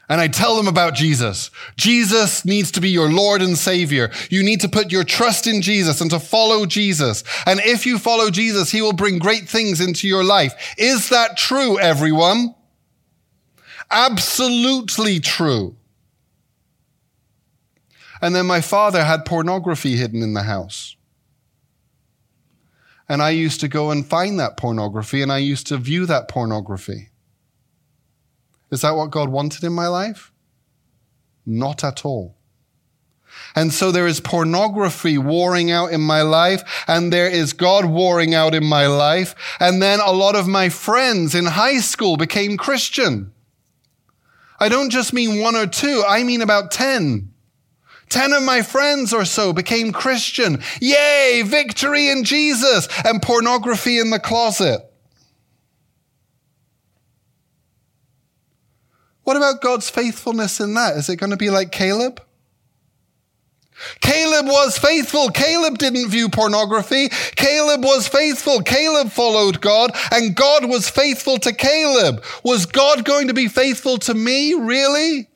and 0.09 0.19
I 0.19 0.27
tell 0.27 0.57
them 0.57 0.67
about 0.67 0.95
Jesus. 0.95 1.51
Jesus 1.77 2.43
needs 2.43 2.71
to 2.71 2.81
be 2.81 2.89
your 2.89 3.11
Lord 3.11 3.43
and 3.43 3.55
Savior. 3.55 4.09
You 4.31 4.43
need 4.43 4.59
to 4.61 4.67
put 4.67 4.91
your 4.91 5.03
trust 5.03 5.45
in 5.45 5.61
Jesus 5.61 6.01
and 6.01 6.09
to 6.09 6.19
follow 6.19 6.65
Jesus. 6.65 7.23
And 7.45 7.59
if 7.59 7.85
you 7.85 7.99
follow 7.99 8.31
Jesus, 8.31 8.71
He 8.71 8.81
will 8.81 8.93
bring 8.93 9.19
great 9.19 9.47
things 9.47 9.79
into 9.79 10.07
your 10.07 10.23
life. 10.23 10.75
Is 10.79 11.09
that 11.09 11.37
true, 11.37 11.79
everyone? 11.79 12.55
Absolutely 13.91 15.19
true. 15.19 15.75
And 18.19 18.35
then 18.35 18.47
my 18.47 18.61
father 18.61 19.03
had 19.03 19.25
pornography 19.25 19.95
hidden 19.95 20.23
in 20.23 20.33
the 20.33 20.43
house. 20.43 20.95
And 23.07 23.21
I 23.21 23.29
used 23.29 23.59
to 23.61 23.67
go 23.67 23.91
and 23.91 24.05
find 24.05 24.39
that 24.39 24.57
pornography 24.57 25.21
and 25.21 25.31
I 25.31 25.37
used 25.37 25.67
to 25.67 25.77
view 25.77 26.05
that 26.07 26.27
pornography. 26.27 27.08
Is 28.71 28.81
that 28.81 28.95
what 28.95 29.11
God 29.11 29.29
wanted 29.29 29.63
in 29.63 29.73
my 29.73 29.87
life? 29.87 30.31
Not 31.45 31.83
at 31.83 32.05
all. 32.05 32.35
And 33.55 33.73
so 33.73 33.91
there 33.91 34.07
is 34.07 34.19
pornography 34.19 35.17
warring 35.17 35.71
out 35.71 35.91
in 35.91 36.01
my 36.01 36.21
life, 36.21 36.83
and 36.87 37.11
there 37.11 37.29
is 37.29 37.53
God 37.53 37.85
warring 37.85 38.33
out 38.33 38.53
in 38.53 38.65
my 38.65 38.87
life. 38.87 39.35
And 39.59 39.81
then 39.81 39.99
a 39.99 40.11
lot 40.11 40.35
of 40.35 40.47
my 40.47 40.69
friends 40.69 41.35
in 41.35 41.45
high 41.45 41.79
school 41.79 42.17
became 42.17 42.57
Christian. 42.57 43.31
I 44.59 44.69
don't 44.69 44.89
just 44.89 45.13
mean 45.13 45.41
one 45.41 45.55
or 45.55 45.67
two, 45.67 46.03
I 46.07 46.23
mean 46.23 46.41
about 46.41 46.71
10. 46.71 47.33
10 48.09 48.33
of 48.33 48.43
my 48.43 48.61
friends 48.61 49.13
or 49.13 49.23
so 49.23 49.53
became 49.53 49.91
Christian. 49.91 50.61
Yay, 50.81 51.43
victory 51.45 52.09
in 52.09 52.23
Jesus 52.23 52.87
and 53.05 53.21
pornography 53.21 53.99
in 53.99 54.09
the 54.09 54.19
closet. 54.19 54.88
What 59.29 59.37
about 59.37 59.61
God's 59.61 59.91
faithfulness 59.91 60.59
in 60.59 60.73
that? 60.73 60.97
Is 60.97 61.07
it 61.07 61.17
going 61.17 61.29
to 61.29 61.37
be 61.37 61.51
like 61.51 61.71
Caleb? 61.71 62.19
Caleb 64.01 64.47
was 64.47 64.75
faithful. 64.79 65.29
Caleb 65.29 65.77
didn't 65.77 66.09
view 66.09 66.29
pornography. 66.29 67.09
Caleb 67.35 67.83
was 67.83 68.07
faithful. 68.07 68.63
Caleb 68.63 69.11
followed 69.11 69.61
God 69.61 69.91
and 70.11 70.35
God 70.35 70.67
was 70.67 70.89
faithful 70.89 71.37
to 71.37 71.53
Caleb. 71.53 72.23
Was 72.43 72.65
God 72.65 73.05
going 73.05 73.27
to 73.27 73.35
be 73.35 73.47
faithful 73.47 73.99
to 73.99 74.15
me? 74.15 74.55
Really? 74.55 75.29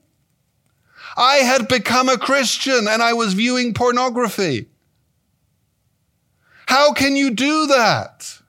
I 1.16 1.36
had 1.36 1.68
become 1.68 2.10
a 2.10 2.18
Christian 2.18 2.88
and 2.88 3.04
I 3.04 3.14
was 3.14 3.36
viewing 3.36 3.76
pornography. 3.76 4.70
How 6.66 6.94
can 6.94 7.16
you 7.16 7.30
do 7.30 7.68
that? 7.68 8.40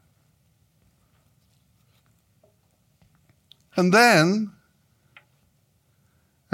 And 3.76 3.92
then 3.92 4.53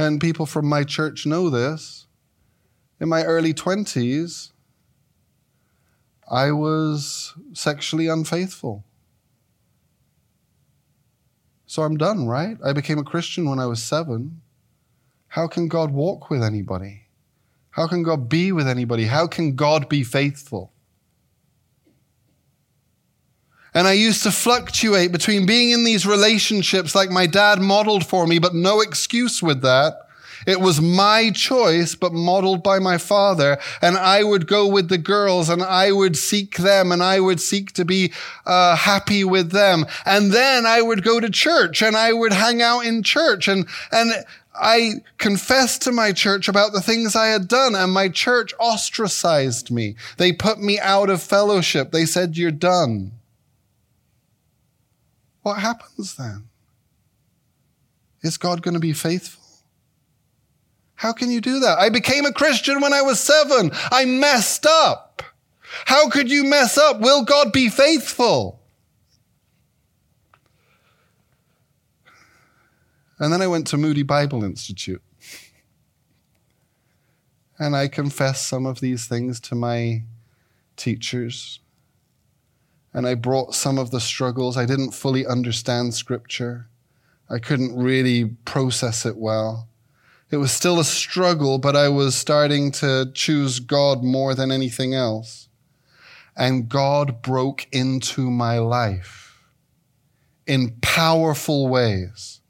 and 0.00 0.18
people 0.18 0.46
from 0.46 0.66
my 0.66 0.82
church 0.82 1.26
know 1.26 1.50
this, 1.50 2.06
in 2.98 3.08
my 3.08 3.22
early 3.22 3.52
20s, 3.52 4.52
I 6.30 6.52
was 6.52 7.34
sexually 7.52 8.06
unfaithful. 8.08 8.84
So 11.66 11.82
I'm 11.82 11.98
done, 11.98 12.26
right? 12.26 12.56
I 12.64 12.72
became 12.72 12.98
a 12.98 13.04
Christian 13.04 13.48
when 13.48 13.58
I 13.58 13.66
was 13.66 13.82
seven. 13.82 14.40
How 15.28 15.46
can 15.46 15.68
God 15.68 15.92
walk 15.92 16.30
with 16.30 16.42
anybody? 16.42 17.02
How 17.70 17.86
can 17.86 18.02
God 18.02 18.28
be 18.28 18.52
with 18.52 18.66
anybody? 18.66 19.06
How 19.06 19.26
can 19.26 19.54
God 19.54 19.88
be 19.88 20.02
faithful? 20.02 20.72
And 23.74 23.86
I 23.86 23.92
used 23.92 24.22
to 24.24 24.30
fluctuate 24.30 25.12
between 25.12 25.46
being 25.46 25.70
in 25.70 25.84
these 25.84 26.06
relationships 26.06 26.94
like 26.94 27.10
my 27.10 27.26
dad 27.26 27.60
modeled 27.60 28.06
for 28.06 28.26
me, 28.26 28.38
but 28.38 28.54
no 28.54 28.80
excuse 28.80 29.42
with 29.42 29.62
that. 29.62 30.06
It 30.46 30.60
was 30.60 30.80
my 30.80 31.30
choice, 31.30 31.94
but 31.94 32.12
modeled 32.12 32.62
by 32.62 32.78
my 32.78 32.98
father. 32.98 33.58
And 33.82 33.96
I 33.96 34.24
would 34.24 34.46
go 34.46 34.66
with 34.66 34.88
the 34.88 34.98
girls 34.98 35.48
and 35.48 35.62
I 35.62 35.92
would 35.92 36.16
seek 36.16 36.56
them 36.56 36.92
and 36.92 37.02
I 37.02 37.20
would 37.20 37.40
seek 37.40 37.72
to 37.72 37.84
be 37.84 38.12
uh, 38.46 38.76
happy 38.76 39.22
with 39.22 39.50
them. 39.50 39.84
And 40.06 40.32
then 40.32 40.66
I 40.66 40.80
would 40.82 41.04
go 41.04 41.20
to 41.20 41.30
church 41.30 41.82
and 41.82 41.96
I 41.96 42.12
would 42.12 42.32
hang 42.32 42.62
out 42.62 42.80
in 42.80 43.02
church 43.02 43.48
and, 43.48 43.66
and 43.92 44.12
I 44.54 44.94
confessed 45.18 45.82
to 45.82 45.92
my 45.92 46.12
church 46.12 46.48
about 46.48 46.72
the 46.72 46.80
things 46.80 47.14
I 47.14 47.28
had 47.28 47.46
done, 47.46 47.74
and 47.76 47.92
my 47.92 48.08
church 48.08 48.52
ostracized 48.58 49.70
me. 49.70 49.94
They 50.16 50.32
put 50.32 50.58
me 50.60 50.78
out 50.80 51.08
of 51.08 51.22
fellowship. 51.22 51.92
They 51.92 52.04
said, 52.04 52.36
You're 52.36 52.50
done. 52.50 53.12
What 55.42 55.60
happens 55.60 56.16
then? 56.16 56.48
Is 58.22 58.36
God 58.36 58.62
going 58.62 58.74
to 58.74 58.80
be 58.80 58.92
faithful? 58.92 59.42
How 60.94 61.12
can 61.12 61.30
you 61.30 61.40
do 61.40 61.60
that? 61.60 61.78
I 61.78 61.88
became 61.88 62.26
a 62.26 62.32
Christian 62.32 62.80
when 62.80 62.92
I 62.92 63.00
was 63.00 63.18
seven. 63.18 63.70
I 63.90 64.04
messed 64.04 64.66
up. 64.66 65.22
How 65.86 66.10
could 66.10 66.30
you 66.30 66.44
mess 66.44 66.76
up? 66.76 67.00
Will 67.00 67.24
God 67.24 67.52
be 67.52 67.70
faithful? 67.70 68.60
And 73.18 73.32
then 73.32 73.40
I 73.40 73.46
went 73.46 73.66
to 73.68 73.78
Moody 73.78 74.02
Bible 74.02 74.44
Institute. 74.44 75.02
And 77.58 77.76
I 77.76 77.88
confessed 77.88 78.46
some 78.46 78.66
of 78.66 78.80
these 78.80 79.06
things 79.06 79.40
to 79.40 79.54
my 79.54 80.02
teachers 80.76 81.60
and 82.92 83.06
I 83.06 83.14
brought 83.14 83.54
some 83.54 83.78
of 83.78 83.90
the 83.90 84.00
struggles. 84.00 84.56
I 84.56 84.66
didn't 84.66 84.92
fully 84.92 85.26
understand 85.26 85.94
scripture. 85.94 86.68
I 87.28 87.38
couldn't 87.38 87.76
really 87.76 88.24
process 88.44 89.06
it 89.06 89.16
well. 89.16 89.68
It 90.30 90.36
was 90.36 90.52
still 90.52 90.78
a 90.78 90.84
struggle, 90.84 91.58
but 91.58 91.76
I 91.76 91.88
was 91.88 92.14
starting 92.14 92.70
to 92.72 93.10
choose 93.14 93.60
God 93.60 94.02
more 94.02 94.34
than 94.34 94.52
anything 94.52 94.94
else. 94.94 95.48
And 96.36 96.68
God 96.68 97.22
broke 97.22 97.66
into 97.72 98.30
my 98.30 98.58
life 98.58 99.44
in 100.46 100.76
powerful 100.80 101.68
ways 101.68 102.40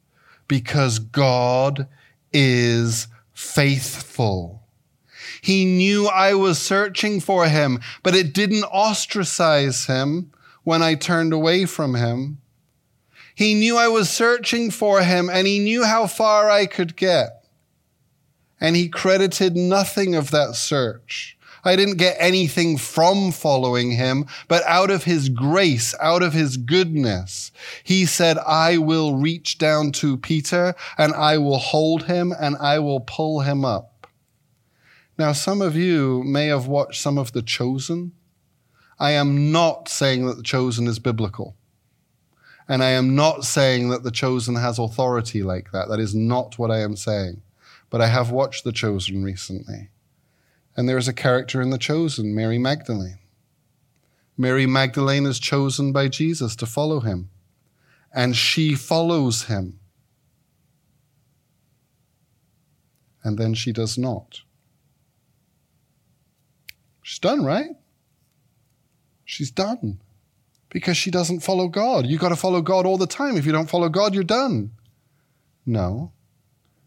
because 0.47 0.99
God 0.99 1.87
is 2.33 3.09
faithful. 3.33 4.60
He 5.41 5.65
knew 5.65 6.07
I 6.07 6.35
was 6.35 6.59
searching 6.59 7.21
for 7.21 7.47
him, 7.47 7.81
but 8.03 8.15
it 8.15 8.35
didn't 8.35 8.65
ostracize 8.65 9.87
him 9.87 10.33
when 10.65 10.83
I 10.83 10.95
turned 10.95 11.33
away 11.33 11.65
from 11.65 11.95
him. 11.95 12.39
He 13.35 13.55
knew 13.55 13.77
I 13.77 13.89
was 13.89 14.11
searching 14.11 14.71
for 14.71 15.03
him 15.03 15.31
and 15.31 15.47
he 15.47 15.59
knew 15.59 15.85
how 15.85 16.07
far 16.07 16.51
I 16.51 16.67
could 16.67 16.97
get. 16.97 17.45
And 18.61 18.77
he 18.77 18.89
credited 18.89 19.57
nothing 19.57 20.15
of 20.15 20.31
that 20.31 20.57
search. 20.57 21.39
I 21.65 21.77
didn't 21.77 21.97
get 21.97 22.17
anything 22.19 22.79
from 22.79 23.33
following 23.33 23.93
him, 23.93 24.27
but 24.49 24.63
out 24.65 24.91
of 24.91 25.05
his 25.05 25.29
grace, 25.29 25.95
out 26.01 26.23
of 26.23 26.33
his 26.33 26.57
goodness, 26.57 27.53
he 27.85 28.07
said, 28.07 28.39
I 28.39 28.79
will 28.79 29.17
reach 29.17 29.59
down 29.59 29.93
to 29.93 30.17
Peter 30.17 30.75
and 30.97 31.13
I 31.15 31.39
will 31.39 31.59
hold 31.59 32.05
him 32.05 32.33
and 32.39 32.57
I 32.57 32.79
will 32.79 33.01
pull 33.01 33.41
him 33.41 33.65
up. 33.65 33.90
Now, 35.21 35.33
some 35.33 35.61
of 35.61 35.77
you 35.77 36.25
may 36.25 36.47
have 36.47 36.67
watched 36.67 37.03
some 37.03 37.19
of 37.19 37.33
The 37.33 37.43
Chosen. 37.43 38.13
I 38.99 39.11
am 39.11 39.53
not 39.53 39.87
saying 39.87 40.25
that 40.25 40.39
The 40.39 40.43
Chosen 40.43 40.87
is 40.87 40.99
biblical. 40.99 41.57
And 42.67 42.83
I 42.83 42.93
am 42.93 43.15
not 43.15 43.45
saying 43.45 43.91
that 43.91 44.03
The 44.03 44.11
Chosen 44.11 44.55
has 44.55 44.79
authority 44.79 45.43
like 45.43 45.73
that. 45.73 45.91
That 45.91 46.01
is 46.01 46.15
not 46.15 46.59
what 46.59 46.71
I 46.71 46.79
am 46.79 46.97
saying. 46.97 47.43
But 47.91 48.01
I 48.01 48.07
have 48.07 48.31
watched 48.31 48.65
The 48.65 48.73
Chosen 48.73 49.23
recently. 49.23 49.91
And 50.75 50.89
there 50.89 50.97
is 50.97 51.07
a 51.07 51.13
character 51.13 51.61
in 51.61 51.69
The 51.69 51.77
Chosen, 51.77 52.35
Mary 52.35 52.57
Magdalene. 52.57 53.19
Mary 54.39 54.65
Magdalene 54.65 55.27
is 55.27 55.39
chosen 55.39 55.93
by 55.93 56.09
Jesus 56.09 56.57
to 56.57 56.65
follow 56.65 57.01
him, 57.01 57.29
and 58.11 58.35
she 58.35 58.75
follows 58.75 59.43
him. 59.45 59.81
And 63.23 63.37
then 63.37 63.53
she 63.53 63.71
does 63.71 63.99
not. 63.99 64.41
She's 67.11 67.19
done, 67.19 67.45
right? 67.45 67.71
She's 69.25 69.51
done 69.51 70.01
because 70.69 70.97
she 70.97 71.11
doesn't 71.11 71.41
follow 71.41 71.67
God. 71.67 72.07
You 72.07 72.19
got 72.19 72.29
to 72.29 72.37
follow 72.37 72.63
God 72.63 72.87
all 72.87 72.99
the 72.99 73.09
time. 73.09 73.37
If 73.37 73.45
you 73.45 73.51
don't 73.51 73.69
follow 73.69 73.89
God, 73.89 74.15
you're 74.15 74.23
done. 74.23 74.71
No, 75.67 76.13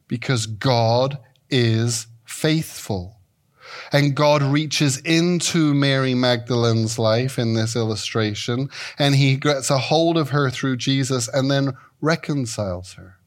because 0.08 0.46
God 0.46 1.18
is 1.50 2.08
faithful. 2.24 3.18
And 3.92 4.16
God 4.16 4.42
reaches 4.42 4.98
into 5.00 5.74
Mary 5.74 6.14
Magdalene's 6.14 6.98
life 6.98 7.38
in 7.38 7.56
this 7.56 7.76
illustration, 7.76 8.70
and 8.98 9.16
he 9.16 9.36
gets 9.36 9.70
a 9.70 9.78
hold 9.78 10.18
of 10.18 10.30
her 10.30 10.50
through 10.50 10.78
Jesus 10.78 11.28
and 11.28 11.52
then 11.52 11.74
reconciles 12.00 12.94
her. 12.94 13.18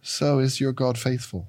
So 0.00 0.38
is 0.38 0.60
your 0.60 0.72
God 0.72 0.96
faithful? 0.96 1.48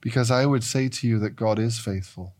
Because 0.00 0.30
I 0.30 0.46
would 0.46 0.64
say 0.64 0.88
to 0.88 1.08
you 1.08 1.18
that 1.18 1.36
God 1.36 1.58
is 1.58 1.78
faithful. 1.78 2.34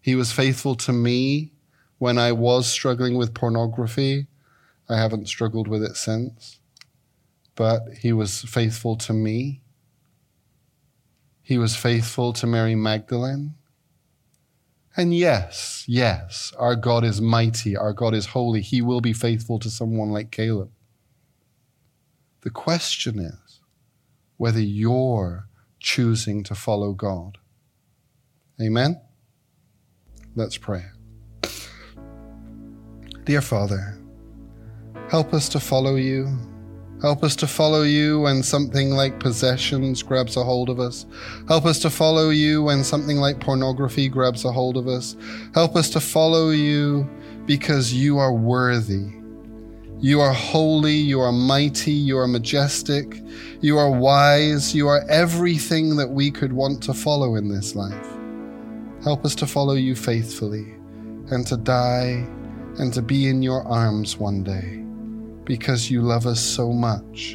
He 0.00 0.14
was 0.14 0.32
faithful 0.32 0.74
to 0.76 0.92
me 0.92 1.52
when 1.98 2.18
I 2.18 2.32
was 2.32 2.66
struggling 2.66 3.16
with 3.16 3.34
pornography. 3.34 4.26
I 4.88 4.96
haven't 4.96 5.28
struggled 5.28 5.68
with 5.68 5.82
it 5.82 5.96
since. 5.96 6.58
But 7.54 7.82
he 8.00 8.12
was 8.12 8.40
faithful 8.42 8.96
to 8.96 9.12
me. 9.12 9.60
He 11.42 11.58
was 11.58 11.76
faithful 11.76 12.32
to 12.34 12.46
Mary 12.46 12.74
Magdalene. 12.74 13.54
And 14.96 15.14
yes, 15.14 15.84
yes, 15.86 16.52
our 16.58 16.74
God 16.74 17.04
is 17.04 17.20
mighty, 17.20 17.76
our 17.76 17.92
God 17.92 18.14
is 18.14 18.26
holy. 18.26 18.60
He 18.60 18.82
will 18.82 19.00
be 19.00 19.12
faithful 19.12 19.58
to 19.60 19.70
someone 19.70 20.10
like 20.10 20.30
Caleb. 20.30 20.70
The 22.42 22.50
question 22.50 23.18
is 23.18 23.60
whether 24.36 24.60
you're 24.60 25.48
choosing 25.80 26.44
to 26.44 26.54
follow 26.54 26.92
God. 26.92 27.38
Amen? 28.62 29.00
Let's 30.36 30.56
pray. 30.56 30.84
Dear 33.24 33.40
Father, 33.40 33.98
help 35.08 35.34
us 35.34 35.48
to 35.50 35.60
follow 35.60 35.96
you. 35.96 36.38
Help 37.00 37.24
us 37.24 37.34
to 37.36 37.46
follow 37.46 37.82
you 37.82 38.20
when 38.20 38.42
something 38.42 38.90
like 38.90 39.18
possessions 39.18 40.02
grabs 40.02 40.36
a 40.36 40.44
hold 40.44 40.68
of 40.68 40.78
us. 40.78 41.06
Help 41.48 41.64
us 41.64 41.78
to 41.80 41.88
follow 41.88 42.28
you 42.28 42.64
when 42.64 42.84
something 42.84 43.16
like 43.16 43.40
pornography 43.40 44.08
grabs 44.08 44.44
a 44.44 44.52
hold 44.52 44.76
of 44.76 44.86
us. 44.86 45.16
Help 45.54 45.76
us 45.76 45.88
to 45.90 46.00
follow 46.00 46.50
you 46.50 47.08
because 47.46 47.94
you 47.94 48.18
are 48.18 48.34
worthy. 48.34 49.19
You 50.02 50.20
are 50.22 50.32
holy, 50.32 50.94
you 50.94 51.20
are 51.20 51.30
mighty, 51.30 51.92
you 51.92 52.16
are 52.16 52.26
majestic, 52.26 53.22
you 53.60 53.76
are 53.76 53.90
wise, 53.90 54.74
you 54.74 54.88
are 54.88 55.04
everything 55.10 55.96
that 55.96 56.08
we 56.08 56.30
could 56.30 56.54
want 56.54 56.82
to 56.84 56.94
follow 56.94 57.34
in 57.34 57.48
this 57.48 57.74
life. 57.74 58.16
Help 59.04 59.26
us 59.26 59.34
to 59.36 59.46
follow 59.46 59.74
you 59.74 59.94
faithfully 59.94 60.72
and 61.30 61.46
to 61.46 61.58
die 61.58 62.26
and 62.78 62.94
to 62.94 63.02
be 63.02 63.28
in 63.28 63.42
your 63.42 63.62
arms 63.64 64.16
one 64.16 64.42
day 64.42 64.82
because 65.44 65.90
you 65.90 66.00
love 66.00 66.26
us 66.26 66.40
so 66.40 66.72
much. 66.72 67.34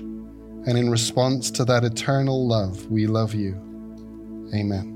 And 0.65 0.75
in 0.75 0.89
response 0.89 1.51
to 1.51 1.65
that 1.65 1.83
eternal 1.83 2.47
love, 2.47 2.89
we 2.89 3.05
love 3.05 3.35
you. 3.35 3.53
Amen. 4.55 4.94